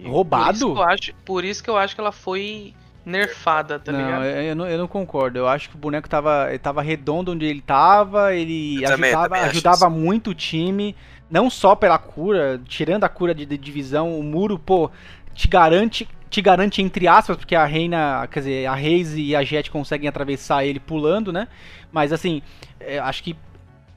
[0.04, 0.44] Roubado?
[0.46, 2.72] Por isso, que eu acho, por isso que eu acho que ela foi
[3.04, 4.24] nerfada, tá não, ligado?
[4.24, 5.38] eu, eu não, eu não concordo.
[5.38, 9.24] Eu acho que o boneco tava, tava redondo onde ele tava, ele Eu também- ajudava,
[9.28, 10.94] também acho ajudava muito o time,
[11.30, 14.90] não só pela cura, tirando a cura de, de divisão, o muro, pô,
[15.34, 19.42] te garante, te garante entre aspas, porque a Reina, quer dizer, a Reis e a
[19.42, 21.48] Jet conseguem atravessar ele pulando, né?
[21.90, 22.42] Mas assim,
[22.80, 23.36] é, acho que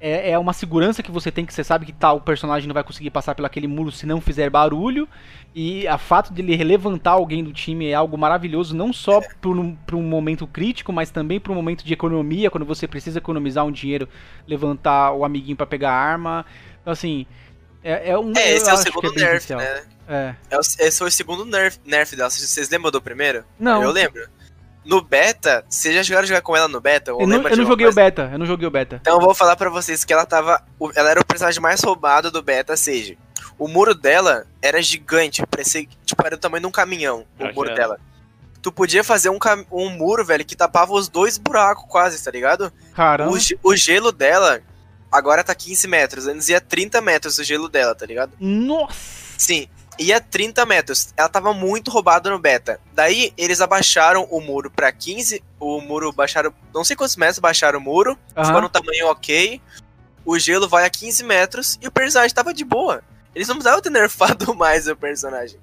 [0.02, 2.84] é, é uma segurança que você tem, que você sabe que tal personagem não vai
[2.84, 5.08] conseguir passar pelo aquele muro se não fizer barulho.
[5.54, 9.96] E a fato de ele levantar alguém do time é algo maravilhoso, não só para
[9.96, 13.72] um momento crítico, mas também para um momento de economia, quando você precisa economizar um
[13.72, 14.10] dinheiro,
[14.48, 16.46] levantar o amiguinho para pegar a arma.
[16.82, 17.28] Então, assim,
[17.84, 18.34] é, é um.
[18.36, 19.84] É, esse é o que segundo nerf, né?
[20.14, 20.36] É.
[20.50, 22.30] É o- esse foi o segundo nerf, nerf dela.
[22.30, 23.44] Vocês vocês lembram do primeiro?
[23.60, 23.82] Não.
[23.82, 24.28] Eu lembro.
[24.84, 27.14] No beta, vocês já chegaram a jogar com ela no beta?
[27.14, 27.96] Ou Eu não, eu não joguei o coisa?
[28.02, 28.98] beta, eu não joguei o beta.
[29.00, 30.62] Então eu vou falar pra vocês que ela tava.
[30.80, 33.16] o- Ela era o personagem mais roubado do beta, seja.
[33.60, 35.86] O muro dela era gigante, parecia.
[36.04, 37.26] Tipo, era do tamanho de um caminhão.
[37.40, 37.78] O Acho muro era.
[37.80, 38.00] dela.
[38.60, 39.38] Tu podia fazer um,
[39.72, 42.72] um muro, velho, que tapava os dois buracos quase, tá ligado?
[42.96, 43.32] Caramba.
[43.32, 44.62] O, ge- o gelo dela
[45.12, 46.26] agora tá 15 metros.
[46.28, 48.34] Antes ia 30 metros o gelo dela, tá ligado?
[48.40, 48.96] Nossa!
[49.38, 49.68] Sim.
[50.00, 51.14] Ia 30 metros.
[51.16, 52.80] Ela tava muito roubada no beta.
[52.94, 55.44] Daí eles abaixaram o muro pra 15.
[55.60, 56.54] O muro baixaram.
[56.74, 58.18] Não sei quantos metros baixaram o muro.
[58.36, 58.46] Aham.
[58.46, 59.62] Ficou no tamanho ok.
[60.26, 63.04] O gelo vai a 15 metros e o personagem tava de boa.
[63.34, 65.60] Eles não precisavam ter nerfado mais o personagem.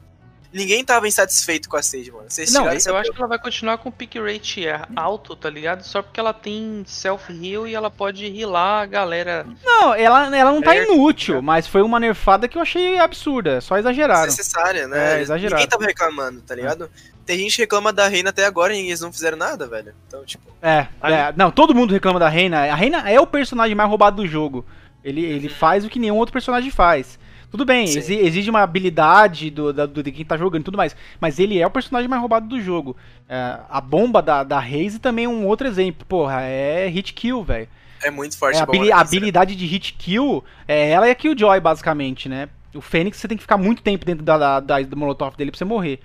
[0.53, 2.25] Ninguém tava insatisfeito com a Sage, mano.
[2.29, 5.51] Vocês Não, Eu acho que ela vai continuar com o pick rate é, alto, tá
[5.51, 5.83] ligado?
[5.83, 9.47] Só porque ela tem self-heal e ela pode healar a galera.
[9.63, 11.43] Não, ela, ela não tá É, inútil, cara.
[11.43, 13.61] mas foi uma nerfada que eu achei absurda.
[13.61, 14.25] Só exageraram.
[14.27, 15.19] necessária, né?
[15.19, 15.57] É, exagerado.
[15.57, 16.91] Ninguém tava reclamando, tá ligado?
[17.27, 19.95] Tem gente que reclama da reina até agora e eles não fizeram nada, velho.
[20.07, 20.45] Então, tipo.
[20.63, 22.73] É, Aí- é, não, todo mundo reclama da Reina.
[22.73, 24.65] A Reina é o personagem mais roubado do jogo.
[25.05, 27.19] Ele, ele faz o que nenhum outro personagem faz.
[27.51, 27.99] Tudo bem, Sim.
[28.19, 30.95] exige uma habilidade do, da- do- de quem tá jogando e tudo mais.
[31.21, 32.95] Mas ele é o personagem mais roubado do jogo.
[33.29, 36.05] É, a bomba da, da Raze também é um outro exemplo.
[36.07, 37.69] Porra, é hit kill, velho.
[38.03, 38.93] É muito forte É, a, Razer.
[38.95, 42.49] habilidade de hit kill, é ela e a Killjoy, basicamente, né?
[42.75, 45.51] O Fênix você tem que ficar muito tempo dentro da, da, da- do molotov dele
[45.51, 46.01] pra você morrer.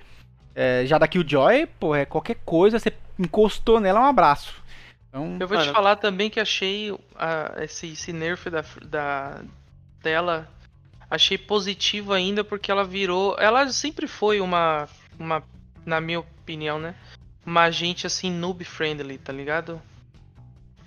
[0.56, 4.54] É, já da Killjoy, pô, é qualquer coisa, você encostou nela, é um abraço.
[5.08, 9.40] Então, Eu vou te falar também que achei ah, esse, esse nerf da, da
[10.02, 10.48] dela.
[11.14, 13.36] Achei positivo ainda porque ela virou.
[13.38, 14.88] Ela sempre foi uma.
[15.18, 15.42] uma
[15.86, 16.94] na minha opinião, né?
[17.44, 19.80] Uma gente assim, noob friendly, tá ligado?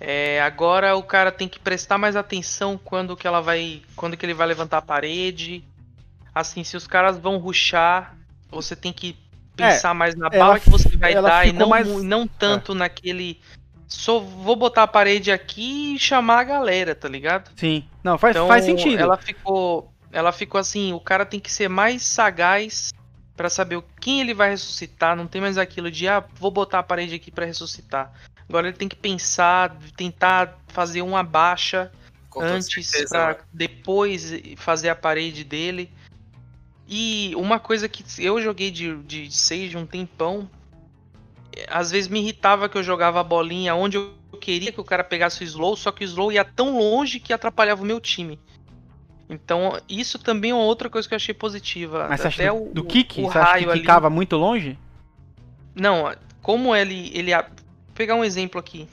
[0.00, 3.82] É, agora o cara tem que prestar mais atenção quando que ela vai.
[3.96, 5.64] Quando que ele vai levantar a parede.
[6.34, 8.16] Assim, se os caras vão ruxar,
[8.50, 9.16] você tem que
[9.56, 13.40] pensar mais na bala que você vai dar e não, mais- não tanto naquele.
[13.88, 17.50] Só vou botar a parede aqui e chamar a galera, tá ligado?
[17.56, 17.84] sim.
[18.04, 19.00] Não, faz, Então, faz sentido.
[19.00, 22.92] Ela ficou, ela ficou assim, o cara tem que ser mais sagaz
[23.36, 26.82] pra saber quem ele vai ressuscitar, não tem mais aquilo de ah, vou botar a
[26.82, 28.12] parede aqui pra ressuscitar.
[28.48, 31.92] Agora ele tem que pensar, tentar fazer uma baixa
[32.30, 33.38] Com antes pra mano.
[33.52, 35.90] depois fazer a parede dele.
[36.88, 40.50] E uma coisa que eu joguei de, de Sage um tempão,
[41.68, 45.04] às vezes me irritava que eu jogava a bolinha onde eu queria que o cara
[45.04, 48.40] pegasse o slow, só que o slow ia tão longe que atrapalhava o meu time.
[49.30, 52.06] Então, isso também é outra coisa que eu achei positiva.
[52.08, 53.20] Mas você acha Até do, do o, kick?
[53.20, 54.78] o Você acha que ali- ficava muito longe?
[55.74, 57.10] Não, como ele.
[57.14, 57.46] ele a-
[57.94, 58.88] pegar um exemplo aqui.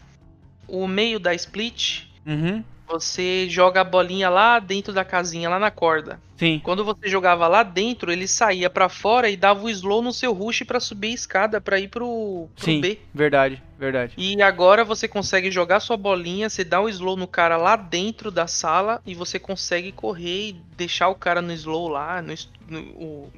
[0.67, 2.63] O meio da split, Uhum.
[2.87, 6.19] Você joga a bolinha lá dentro da casinha, lá na corda.
[6.37, 6.59] Sim.
[6.63, 10.33] Quando você jogava lá dentro, ele saía pra fora e dava o slow no seu
[10.33, 12.81] rush pra subir a escada pra ir pro, pro Sim.
[12.81, 12.99] B.
[13.13, 14.13] Verdade, verdade.
[14.17, 18.29] E agora você consegue jogar sua bolinha, você dá o slow no cara lá dentro
[18.29, 22.33] da sala e você consegue correr e deixar o cara no slow lá, no,
[22.67, 23.33] no- o,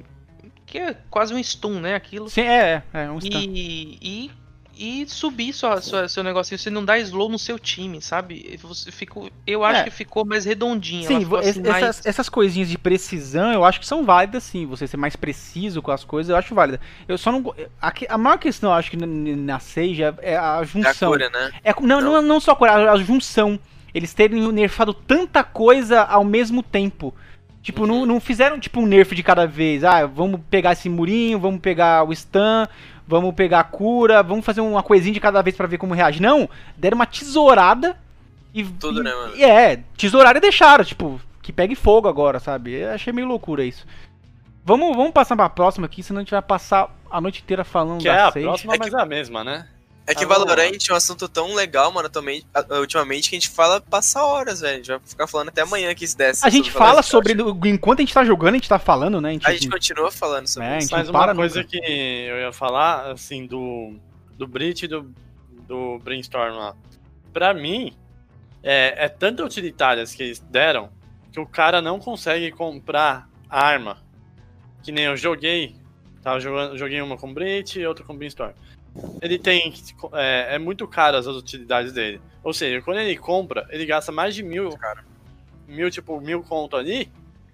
[0.66, 2.28] que é quase um stun, né, aquilo.
[2.28, 3.38] Sim, é, é, é um stun.
[3.38, 4.30] E, e,
[4.78, 8.56] e subir sua, sua- seu negocinho, você não dá slow no seu time, sabe?
[8.62, 9.84] Você ficou, eu acho É.
[9.84, 11.06] que ficou mais redondinho.
[11.06, 14.64] Sim, assim, es- mais- essas, essas coisinhas de precisão eu acho que são válidas sim.
[14.66, 16.80] Você ser mais preciso com as coisas, eu acho válida.
[17.08, 17.52] Eu só não.
[17.82, 21.10] A, a maior questão, eu acho que na, na Sage é- é a junção.
[21.10, 21.50] cura, né?
[21.64, 23.58] É, não, não, não só a cura, a, a junção.
[23.92, 27.12] Eles terem nerfado tanta coisa ao mesmo tempo.
[27.62, 29.82] Tipo, não, não fizeram tipo um nerf de cada vez.
[29.82, 32.66] Ah, vamos pegar esse murinho, vamos pegar o stun,
[33.08, 36.20] vamos pegar a cura, vamos fazer uma coisinha de cada vez pra ver como reage.
[36.22, 37.96] Não, deram uma tesourada
[38.54, 38.62] e.
[38.62, 39.34] Tudo, e- né, mano?
[39.36, 42.74] e É, tesouraram e deixaram, tipo, que pegue fogo agora, sabe?
[42.74, 43.84] Eu achei meio loucura isso.
[44.64, 48.00] Vamos, vamos passar pra próxima aqui, senão a gente vai passar a noite inteira falando
[48.02, 49.66] Que da é a próxima, É que- mas é a mesma, né?
[50.10, 50.38] É que Ah, lá.
[50.38, 54.22] Valorant é um assunto tão legal, mano, também, a- ultimamente, que a gente fala passa
[54.24, 54.72] horas, velho.
[54.74, 56.46] A gente vai ficar falando até amanhã que se desse.
[56.46, 57.36] A gente sobre fala sobre.
[57.70, 59.38] Enquanto a gente tá jogando, a gente tá falando, né?
[59.44, 60.94] A gente continua falando sobre É, isso.
[60.94, 61.68] a Mas gente uma coisa nunca.
[61.70, 63.96] que eu ia falar, assim, do,
[64.36, 65.12] do Brit e do,
[65.66, 66.74] do Brainstorm lá.
[67.32, 67.92] Pra mim,
[68.62, 70.88] é, é tanta utilitárias que eles deram
[71.30, 73.98] que o cara não consegue comprar arma.
[74.82, 75.76] Que nem eu joguei.
[76.22, 78.52] Tava jogando, joguei uma com Brit e outra com Brainstorm.
[79.22, 79.72] Ele tem.
[80.14, 82.20] É, é muito caro as utilidades dele.
[82.42, 84.70] Ou seja, quando ele compra, ele gasta mais de mil.
[84.76, 85.04] Cara.
[85.66, 87.10] Mil, tipo, mil conto ali.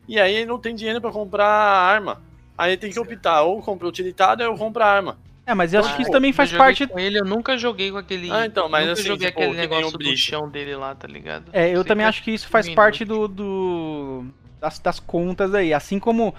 [0.06, 2.20] E aí ele não tem dinheiro pra comprar arma.
[2.56, 5.18] Aí ele tem que optar, ou compra utilitário ou compra arma.
[5.46, 6.86] É, mas eu acho Ah, que isso também eu faz parte.
[6.86, 8.30] com ele, eu nunca joguei com aquele.
[8.30, 11.46] Ah, então, mas nunca assim, joguei tipo, aquele negócio do chão dele lá, tá ligado?
[11.52, 12.76] É, eu Sei também que acho que isso faz minuto.
[12.76, 13.26] parte do.
[13.28, 14.24] do-
[14.60, 15.74] das, das contas aí.
[15.74, 16.34] Assim como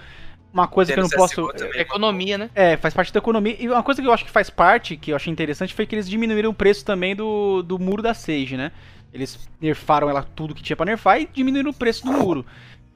[0.56, 1.34] uma coisa que eu não posso.
[1.34, 2.50] CSGO também, É economia, né?
[2.54, 3.56] É, faz parte da economia.
[3.58, 5.94] E uma coisa que eu acho que faz parte, que eu achei interessante, foi que
[5.94, 8.72] eles diminuíram o preço também do, do muro da Sage, né?
[9.12, 12.44] Eles nerfaram ela tudo que tinha pra nerfar e diminuíram o preço do muro.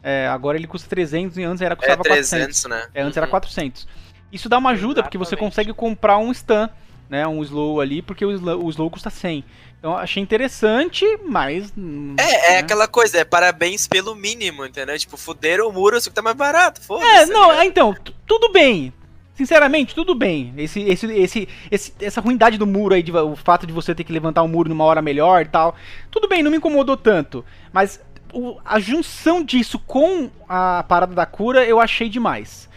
[0.02, 2.30] É, agora ele custa 300 e antes era É custava 400.
[2.30, 2.88] 300, né?
[2.94, 3.30] É, antes era Uhum.
[3.30, 3.86] 400.
[4.32, 5.50] Isso dá uma ajuda, porque você Exatamente.
[5.50, 6.68] consegue comprar um stun
[7.10, 7.26] né?
[7.26, 9.44] Um slow ali, porque o slow, o slow custa 100.
[9.80, 11.72] Então achei interessante, mas.
[11.76, 12.58] hum, É, é né?
[12.58, 14.98] aquela coisa, é parabéns pelo mínimo, entendeu?
[14.98, 17.10] Tipo, fuderam o muro, só que tá mais barato, foda-se.
[17.10, 17.60] É, tá não, ligado?
[17.62, 18.92] é, então, tu- tudo bem.
[19.34, 20.52] Sinceramente, tudo bem.
[20.58, 24.04] Esse, esse, esse, esse- essa ruindade do muro aí, de, o fato de você ter
[24.04, 25.74] que levantar o muro numa hora melhor e tal.
[26.10, 27.42] Tudo bem, não me incomodou tanto.
[27.72, 27.98] Mas
[28.34, 32.68] o- a junção disso com a parada da cura, eu achei demais.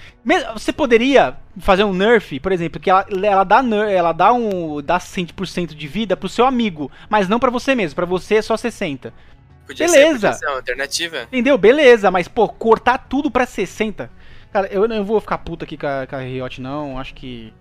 [0.54, 4.82] Você poderia fazer um nerf, por exemplo, que ela, ela dá ner- ela dá um
[4.82, 8.42] dá 100% de vida pro seu amigo, mas não pra você mesmo, pra você é
[8.42, 9.14] só 60.
[9.68, 10.34] Podia beleza.
[10.34, 11.18] Ser, ser uma alternativa.
[11.24, 11.58] Entendeu?
[11.58, 14.10] Beleza, mas pô, cortar tudo pra 60.
[14.52, 16.98] Cara, eu não vou ficar puto aqui com a, com a Riot, não.
[17.00, 17.54] Acho que.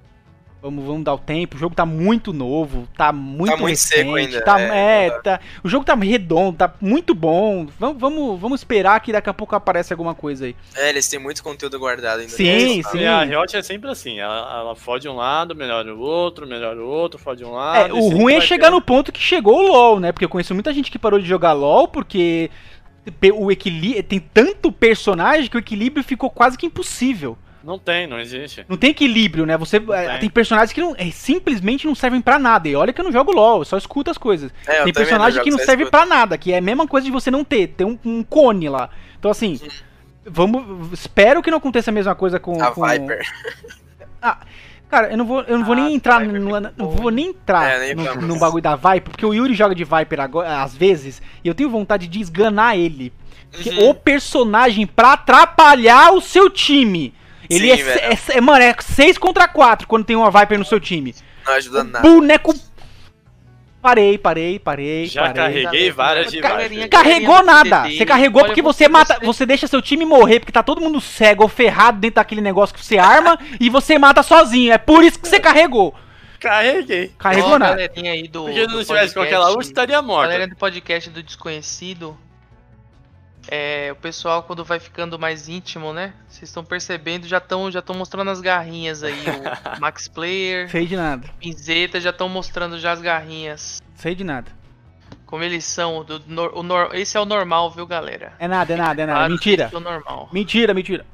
[0.62, 1.56] Vamos, vamos dar o tempo.
[1.56, 5.10] O jogo tá muito novo, tá muito, Tá muito recente, seco ainda, Tá, é, é,
[5.10, 7.66] tá, o jogo tá redondo, tá muito bom.
[7.80, 10.54] Vamos, vamos, vamos esperar que daqui a pouco aparece alguma coisa aí.
[10.76, 12.30] É, eles têm muito conteúdo guardado ainda.
[12.30, 12.98] Sim, Eles- sim.
[12.98, 16.80] E a Riot é sempre assim, ela, ela fode um lado, melhora o outro, melhora
[16.80, 17.90] o outro, fode um lado.
[17.90, 20.12] É, o ruim é chegar ter no ponto que chegou o LoL, né?
[20.12, 22.48] Porque eu conheço muita gente que parou de jogar LoL porque
[23.34, 27.36] o equilíbrio tem tanto personagem que o equilíbrio ficou quase que impossível.
[27.64, 28.64] Não tem, não existe.
[28.68, 29.56] Não tem equilíbrio, né?
[29.56, 30.20] Você é, tem.
[30.20, 32.68] tem personagens que não, é, simplesmente não servem pra nada.
[32.68, 34.50] E olha que eu não jogo LoL, eu só escuto as coisas.
[34.66, 37.30] É, tem personagem que não serve pra nada, que é a mesma coisa de você
[37.30, 38.90] não ter, ter um, um cone lá.
[39.18, 39.60] Então assim,
[40.26, 43.20] vamos, espero que não aconteça a mesma coisa com A com- Viper.
[44.88, 47.28] Cara, eu não vou, eu não vou Ah, nem entrar Viper no, não vou nem
[47.28, 50.62] entrar É, nem no, no bagulho da Viper, porque o Yuri joga de Viper agora,
[50.62, 53.12] às vezes, e eu tenho vontade de esganar ele.
[53.66, 53.90] Uhum.
[53.90, 57.12] o personagem pra atrapalhar o seu time.
[57.50, 60.64] Ele Sim, é, é, é- Mano, é 6 contra 4 quando tem uma Viper no
[60.64, 61.14] seu time.
[61.44, 62.08] Não ajuda nada.
[62.08, 62.54] Boneco.
[63.80, 65.06] Parei, parei, parei.
[65.06, 65.64] Já parei.
[65.64, 66.88] carreguei várias de Viper.
[66.88, 67.88] Carregou nada.
[67.90, 69.14] Você carregou olha, porque você- você mata.
[69.18, 72.40] você- Você deixa seu time morrer, porque tá todo mundo cego ou ferrado dentro daquele
[72.40, 74.72] negócio que você arma e você mata sozinho.
[74.72, 75.92] É por isso que você carregou.
[76.38, 77.12] Carreguei.
[77.18, 77.90] Carregou nada.
[77.96, 80.28] aí do, Porque se não estivesse com aquela ult, estaria morta.
[80.32, 82.16] Galera do podcast do Desconhecido.
[83.54, 86.14] É, o pessoal quando vai ficando mais íntimo, né?
[86.26, 89.22] Vocês estão percebendo, já estão já estão mostrando as garrinhas aí.
[89.76, 91.28] O Max Player, Sei de nada.
[91.38, 93.82] Pinzeta já estão mostrando já as garrinhas.
[93.94, 94.50] Sei de nada.
[95.26, 96.02] Como eles são.
[96.02, 98.32] Do, nor- o nor- esse é o normal, viu, galera?
[98.38, 99.18] É nada, é nada, é nada.
[99.18, 99.70] Claro Mentira.
[99.70, 100.28] é o normal.
[100.32, 101.04] Mentira, mentira.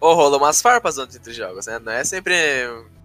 [0.00, 1.78] Ou rola umas farpas antes entre os jogos, né?
[1.78, 2.34] Não é sempre.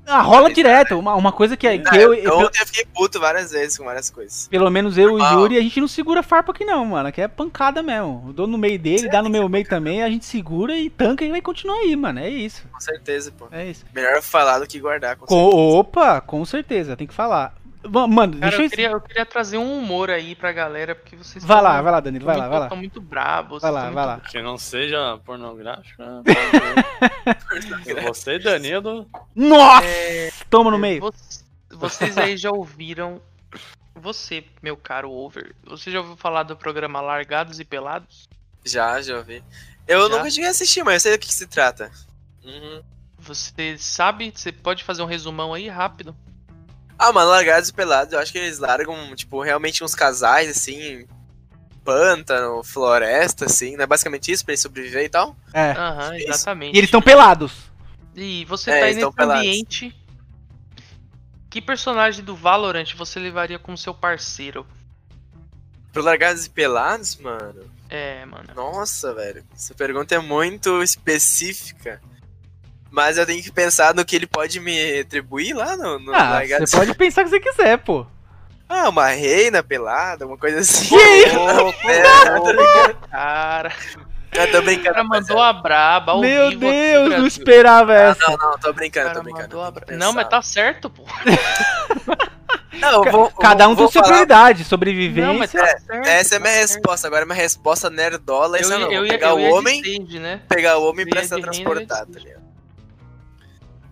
[0.05, 0.99] Ah, rola direto.
[0.99, 3.77] Uma, uma coisa que, é- que Ah, eu, eu, eu- eu fiquei puto várias vezes
[3.77, 4.47] com várias coisas.
[4.49, 5.33] Pelo menos eu e o.
[5.41, 7.07] Yuri, a gente não segura farpa aqui não, mano.
[7.09, 8.23] Aqui é pancada mesmo.
[8.27, 11.23] Eu dou no meio dele, dá no meu meio também, a gente segura e tanca
[11.23, 12.19] e vai continuar aí, mano.
[12.19, 12.63] É isso.
[12.71, 13.47] Com certeza, pô.
[13.51, 13.85] É isso.
[13.93, 15.15] Melhor falar do que guardar.
[15.15, 15.77] Com Com- certeza.
[15.79, 17.55] opa, com certeza, tem que falar.
[17.89, 18.69] Mano, Cara, deixa eu eu.
[18.69, 21.99] queria, eu queria trazer um humor aí pra galera, porque vocês Vai lá, vai lá,
[21.99, 22.67] Danilo, vai lá, muito- vai lá.
[22.69, 23.61] tão muito brabos.
[23.61, 24.19] Vai lá, muito vai lá.
[24.21, 26.03] Que não seja pornográfica.
[28.07, 29.07] Você, Danilo.
[29.35, 29.85] Nossa!
[29.85, 31.01] É, Toma no meio.
[31.01, 31.13] Vo-
[31.71, 33.21] Vocês aí já ouviram.
[33.95, 38.27] Você, meu caro over, você já ouviu falar do programa Largados e Pelados?
[38.65, 39.43] Já, já ouvi.
[39.87, 40.17] Eu Já?
[40.17, 41.91] nunca cheguei a assistir, mas eu sei do que, que se trata.
[42.43, 42.81] Uhum.
[43.19, 44.31] Você sabe?
[44.35, 46.15] Você pode fazer um resumão aí rápido?
[46.97, 51.05] Ah, mano, largados e pelados, eu acho que eles largam, tipo, realmente uns casais, assim,
[51.83, 53.85] pântano, floresta, assim, né?
[53.85, 55.35] Basicamente isso, pra eles sobreviver e tal.
[55.53, 55.71] É.
[55.71, 56.29] Aham, Isso.
[56.29, 56.75] exatamente.
[56.75, 57.51] E eles estão pelados.
[58.15, 59.39] E você É, tá aí nesse pelados.
[59.41, 59.95] ambiente.
[61.49, 64.65] Que personagem do Valorant você levaria como seu parceiro?
[65.91, 67.69] Pro largados e pelados, mano.
[67.89, 68.47] É, mano.
[68.55, 69.43] Nossa, velho.
[69.53, 72.01] Essa pergunta é muito específica.
[72.93, 76.41] Mas eu tenho que pensar no que ele pode me atribuir lá no, no Ah,
[76.59, 78.05] você pode pensar o que você quiser, pô.
[78.69, 80.89] Ah, uma reina pelada, uma coisa assim.
[80.89, 80.95] Que
[81.89, 82.97] É, tô brincando.
[83.09, 83.71] cara,
[84.31, 84.93] Eu tô o brincando.
[84.93, 88.19] cara mandou a braba Meu vivo Deus, não esperava Ah, essa.
[88.27, 89.97] não, não, tô O brincando, cara tô brincando.
[89.97, 91.03] Não, mas tá certo, pô.
[92.73, 95.27] Não, eu vou, Cada um tem sua prioridade, sobrevivência.
[95.31, 95.91] Não, mas tá certo.
[96.07, 96.71] Essa é a minha tá certo.
[96.73, 97.07] resposta.
[97.07, 98.91] Agora, minha resposta nerdola é Eu, ia- não.
[98.91, 100.41] eu, pegar eu o homem, Sage, né?
[100.49, 102.42] pegar o homem Eu pra ia ser de reina transportado, tá ligado?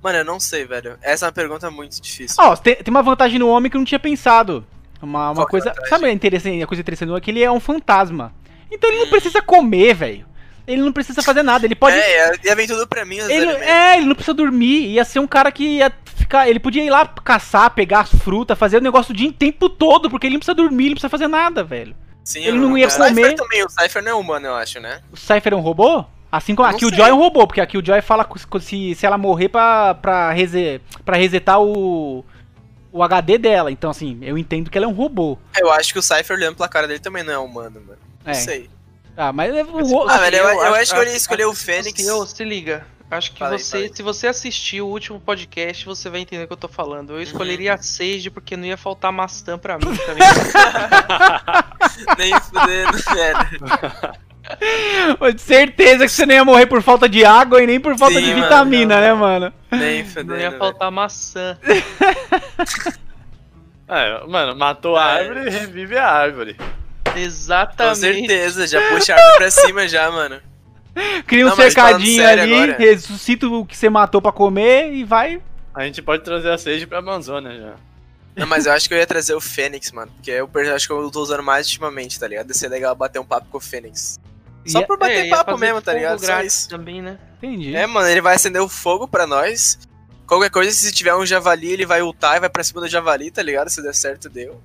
[0.04, 0.98] Mano, eu não sei, velho.
[1.02, 2.36] Essa é uma pergunta muito difícil.
[2.40, 4.66] Ó, tem, tem uma vantagem no homem que eu não tinha pensado.
[5.02, 5.70] Uma, uma Qual é coisa.
[5.70, 5.90] vantagem?
[5.90, 7.14] Sabe a, interessante, a coisa interessante?
[7.14, 8.34] É que ele é um fantasma.
[8.72, 10.26] Então ele não precisa comer, velho.
[10.68, 11.66] Ele não precisa fazer nada.
[11.66, 11.96] Ele pode.
[11.98, 14.88] É, ia vir tudo pra mim, Ele, é, ele não precisa dormir.
[14.92, 16.48] Ia ser um cara que ia ficar.
[16.48, 19.68] Ele podia ir lá caçar, pegar as frutas, fazer o negócio o dia o tempo
[19.70, 21.96] todo, porque ele não precisa dormir, ele não precisa fazer nada, velho.
[22.24, 23.34] Sim, ele o- não ia o Cypher comer.
[23.36, 25.02] também, o Cypher não é humano, eu acho, né?
[25.12, 26.06] O Cypher é um robô?
[26.32, 28.26] Assim como Eu a Killjoy é um robô, porque a Killjoy fala
[28.62, 32.24] se, se ela morrer pra, pra, rese, pra resetar o,
[32.92, 33.70] o HD dela.
[33.72, 35.38] Então, assim, eu entendo que ela é um robô.
[35.60, 38.00] Eu acho que o Cypher olhando pra cara dele também não é humano, mano.
[38.26, 38.34] Não É.
[38.34, 38.70] sei.
[39.18, 41.08] Ah, mas é o ro- Ah, velho, eu, eu eu acho- acho que eu ia
[41.10, 42.08] acho- escolher o Se, Fênix.
[42.08, 42.88] ô, se liga.
[43.12, 43.92] Acho que Fala aí, você, fala aí.
[43.94, 47.10] se você assistir o último podcast, você vai entender o que eu tô falando.
[47.10, 47.18] Uhum.
[47.18, 50.40] Eu escolheria a Sage porque não ia faltar maçã pra mim, tá ligado?
[52.18, 54.16] Nem fudendo, velho.
[55.38, 58.22] Certeza que você não ia morrer por falta de água e nem por falta Sim,
[58.26, 59.18] de mano, vitamina, não, né, não.
[59.18, 59.54] mano?
[59.72, 60.34] Nem Não fudendo.
[60.38, 60.58] ia velho.
[60.60, 61.58] faltar maçã.
[63.88, 65.20] É, mano, matou a É.
[65.20, 66.56] árvore, revive a árvore.
[67.04, 67.98] Com Exatamente.
[68.00, 70.40] certeza, já puxa a árvore pra cima já, mano.
[71.28, 72.78] Cria um Não, cercadinho ali, agora.
[72.78, 75.42] ressuscita o que você matou pra comer e vai.
[75.76, 77.74] A gente pode trazer a Sage pra Amazônia já.
[78.34, 80.10] Não, mas eu acho que eu ia trazer o Fênix, mano.
[80.16, 82.48] Porque é o personagem que eu tô usando mais ultimamente, tá ligado?
[82.48, 84.21] Ia ser legal bater um papo com o Fênix.
[84.68, 86.20] Só E- por bater É, papo mesmo, tá ligado?
[86.20, 86.70] Só grátis isso.
[86.70, 87.18] também, né?
[87.38, 87.76] Entendi.
[87.76, 89.80] É, mano, ele vai acender o fogo pra nós.
[90.28, 93.32] Qualquer coisa, se tiver um javali, ele vai ultar e vai pra cima do javali,
[93.32, 93.70] tá ligado?
[93.70, 94.62] Se der certo, deu.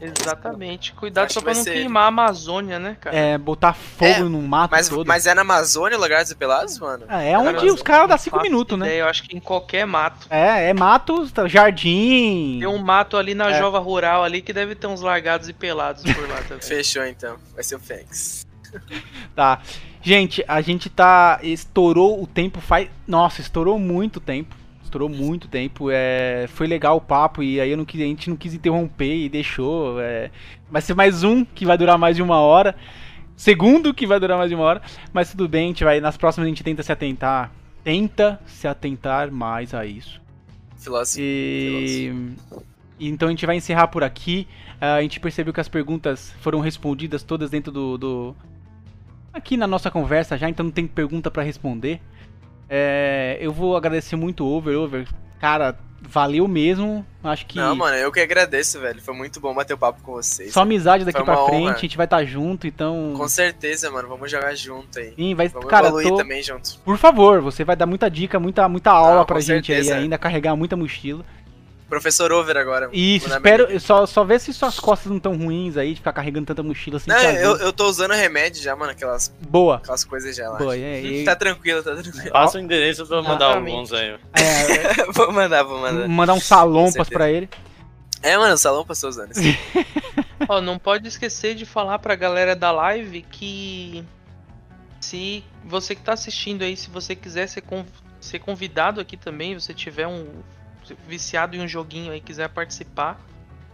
[0.00, 0.92] Exatamente.
[0.92, 3.16] Cuidado Acho só pra não ser queimar a Amazônia, né, cara?
[3.16, 5.06] É, botar fogo É, no mato Mas, todo.
[5.06, 7.04] mas é na Amazônia, Lugares Pelados, mano?
[7.08, 9.00] Ah, é Cara, onde os caras dão Não 5 faço minutos, né?
[9.00, 10.26] Eu acho que em qualquer mato.
[10.30, 12.58] É, é mato, jardim.
[12.60, 13.58] Tem um mato ali na É.
[13.58, 16.62] Jova Rural ali que deve ter uns largados e pelados por lá também.
[16.62, 17.36] Fechou então.
[17.54, 18.46] Vai ser o Fênix.
[19.34, 19.60] Tá.
[20.02, 21.40] Gente, a gente tá.
[21.42, 22.88] Estourou o tempo faz.
[23.06, 24.54] Nossa, estourou muito tempo.
[24.82, 25.88] Estourou muito tempo.
[25.90, 26.46] É...
[26.48, 30.00] Foi legal o papo e aí não a gente não quis interromper e deixou.
[30.00, 30.30] É...
[30.70, 32.76] Vai ser mais um que vai durar mais de uma hora.
[33.36, 34.82] Segundo que vai durar mais de uma hora.
[35.12, 36.00] Mas tudo bem, a gente vai.
[36.00, 37.50] Nas próximas a gente tenta se atentar.
[37.82, 40.20] Tenta se atentar mais a isso.
[40.76, 41.20] Filósofo.
[41.20, 42.12] E...
[43.00, 44.46] então a gente vai encerrar por aqui.
[44.80, 48.36] Ah, a gente percebeu que as perguntas foram respondidas todas dentro do, do-
[49.34, 52.00] aqui na nossa conversa já, então não tem pergunta pra responder.
[52.68, 55.08] É, eu vou agradecer muito o Over, Over.
[55.40, 57.04] Cara, valeu mesmo.
[57.22, 59.00] Acho que Não, mano, eu que agradeço, velho.
[59.02, 60.52] Foi muito bom bater o papo com vocês.
[60.52, 61.74] só amizade daqui pra uma frente, honra.
[61.74, 63.12] a gente vai estar junto, então.
[63.16, 64.08] Com certeza, mano.
[64.08, 65.12] Vamos jogar junto aí.
[65.14, 66.78] Sim, vai, Vamos cara, evoluir tô- também junto.
[66.84, 69.94] por favor, você vai dar muita dica, muita, muita aula Não, pra gente certeza.
[69.96, 71.24] aí ainda, carregar muita mochila.
[71.94, 72.88] Professor Over agora.
[72.92, 76.46] Isso, espero, só, só ver se suas costas não tão ruins aí, de ficar carregando
[76.46, 77.08] tanta mochila assim.
[77.08, 78.90] Não, eu, eu tô usando remédio já, mano.
[78.92, 79.76] Aquelas, Boa.
[79.76, 80.58] aquelas coisas já lá.
[80.58, 82.30] Boa, é, e- Tá tranquilo, tá tranquilo.
[82.32, 83.72] Passa o endereço pra eu mandar Exatamente.
[83.74, 84.08] alguns aí.
[84.34, 86.08] é, vou mandar, vou mandar.
[86.08, 87.48] mandar um salompas pra ele.
[88.22, 89.58] É, mano, o salão passou usando isso.
[90.48, 94.04] Ó, não pode esquecer de falar pra galera da live que
[95.00, 97.84] se você que tá assistindo aí, se você quiser ser, con-
[98.20, 100.26] ser convidado aqui também, você tiver um
[101.08, 103.20] viciado em um joguinho aí quiser participar,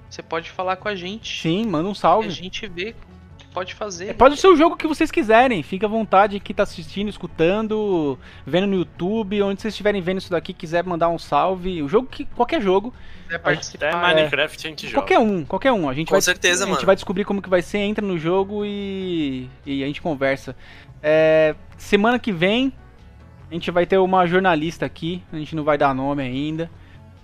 [0.08, 1.40] você pode falar com a gente.
[1.42, 2.30] Sim, manda um E a salve.
[2.30, 2.94] gente vê
[3.34, 4.08] o que pode fazer.
[4.08, 5.62] É, pode ser o jogo que vocês quiserem.
[5.62, 10.30] Fica à vontade que tá assistindo, escutando, vendo no YouTube, onde vocês estiverem vendo isso
[10.30, 11.82] daqui, quiser mandar um salve.
[11.82, 12.24] O jogo que.
[12.24, 12.92] Qualquer jogo.
[13.24, 14.14] quiser Até participar.
[14.14, 14.94] Minecraft a gente joga.
[15.02, 15.88] Qualquer um, qualquer um.
[15.88, 16.86] A gente Com vai, certeza, A gente mano.
[16.86, 19.48] vai descobrir como que vai ser, entra no jogo e.
[19.64, 20.54] E a gente conversa.
[21.02, 22.72] É, semana que vem,
[23.50, 25.22] a gente vai ter uma jornalista aqui.
[25.32, 26.70] A gente não vai dar nome ainda.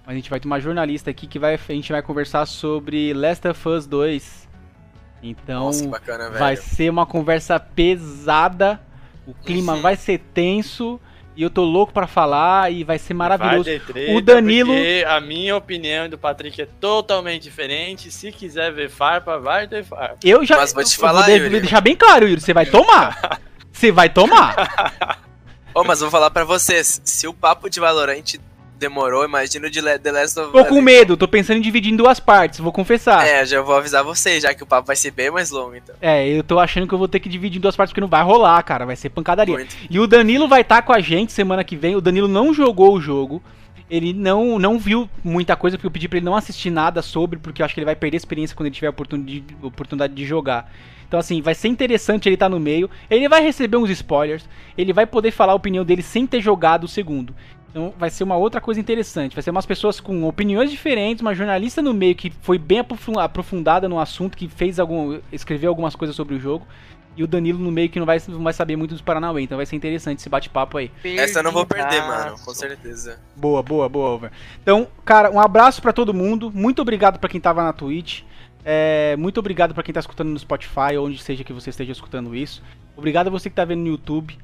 [0.06, 3.12] Mas a gente vai ter uma jornalista aqui que vai, a gente vai conversar sobre
[3.12, 4.46] Last of Us 2.
[5.22, 8.80] Então, Nossa, bacana, vai ser uma conversa pesada.
[9.26, 9.80] O clima Uhum.
[9.82, 11.00] vai ser tenso.
[11.34, 13.64] E eu tô louco pra falar e vai ser maravilhoso.
[13.68, 14.72] Vai treta, O Danilo-
[15.06, 18.10] a minha opinião do Patrick é totalmente diferente.
[18.10, 20.16] Se quiser ver farpa, vai ter farpa.
[20.24, 21.60] Eu já Mas vou te eu falar, de- Yuri.
[21.60, 23.40] deixar bem claro, Yuri, você vai tomar.
[23.70, 25.18] Você vai tomar.
[25.74, 26.98] Ô, mas vou falar pra vocês.
[27.04, 28.36] Se o papo de Valorant
[28.78, 30.68] demorou, imagina o de The Last of Tô Us.
[30.68, 33.26] com medo, tô pensando em dividir em duas partes, vou confessar.
[33.26, 33.36] É.
[33.36, 35.94] É, já vou avisar vocês, já que o papo vai ser bem mais longo, então.
[36.26, 38.22] eu tô achando que eu vou ter que dividir em duas partes porque não vai
[38.22, 39.54] rolar, cara, vai ser pancadaria.
[39.54, 39.76] Muito.
[39.90, 41.94] E o Danilo vai estar com a gente semana que vem.
[41.96, 43.42] O Danilo não jogou o jogo.
[43.88, 47.38] Ele não, não viu muita coisa, porque eu pedi pra ele não assistir nada sobre,
[47.38, 50.12] porque eu acho que ele vai perder a experiência quando ele tiver a oportuni- oportunidade
[50.12, 50.72] de jogar.
[51.06, 52.90] Então, assim, vai ser interessante ele estar no meio.
[53.08, 54.48] Ele vai receber uns spoilers.
[54.76, 57.32] Ele vai poder falar a opinião dele sem ter jogado o segundo.
[57.70, 59.34] Então, vai ser uma outra coisa interessante.
[59.36, 63.18] Vai ser umas pessoas com opiniões diferentes, uma jornalista no meio que foi bem aprofun-
[63.18, 65.18] aprofundada no assunto, que fez algum.
[65.30, 66.66] escreveu algumas coisas sobre o jogo.
[67.18, 69.42] E o Danilo no meio que não vai, não vai saber muito dos Paranauê.
[69.42, 70.90] Então vai ser interessante esse bate-papo aí.
[71.02, 73.18] Essa eu não vou perder, mano, com certeza.
[73.34, 74.30] Boa, boa, boa, Over.
[74.62, 76.50] Então, cara, um abraço pra todo mundo.
[76.54, 78.22] Muito obrigado pra quem tava na Twitch.
[78.62, 81.92] É, muito obrigado pra quem tá escutando no Spotify, ou onde seja que você esteja
[81.92, 82.62] escutando isso.
[82.94, 84.36] Obrigado a você que tá vendo no YouTube.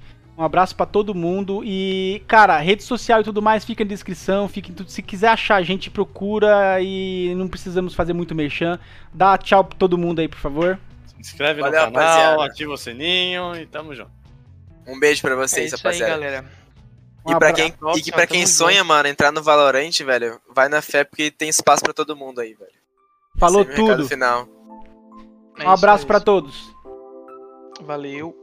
[0.43, 4.49] Um abraço pra todo mundo e, cara, rede social e tudo mais fica na descrição,
[4.49, 4.91] fica em tudo.
[4.91, 8.77] Se quiser achar a gente, procura e não precisamos fazer muito merchan.
[9.15, 10.81] Dá tchau pra todo mundo aí, por favor.
[11.07, 12.45] Se inscreve Valeu, no canal, rapaziada.
[12.45, 14.11] ativa o sininho e tamo junto.
[14.85, 16.13] Um beijo pra É vocês, aí, rapaziada.
[16.13, 16.45] galera.
[17.25, 20.41] Um e, pra abra- quem, e Nossa, pra quem sonha, mano, entrar no Valorant, velho,
[20.53, 22.73] vai na fé porque tem espaço pra todo mundo aí, velho.
[23.39, 24.09] Falou Esse é tudo.
[24.09, 24.49] Final.
[25.57, 26.25] É Um abraço pra aí.
[26.25, 26.69] todos.
[27.83, 28.37] Valeu.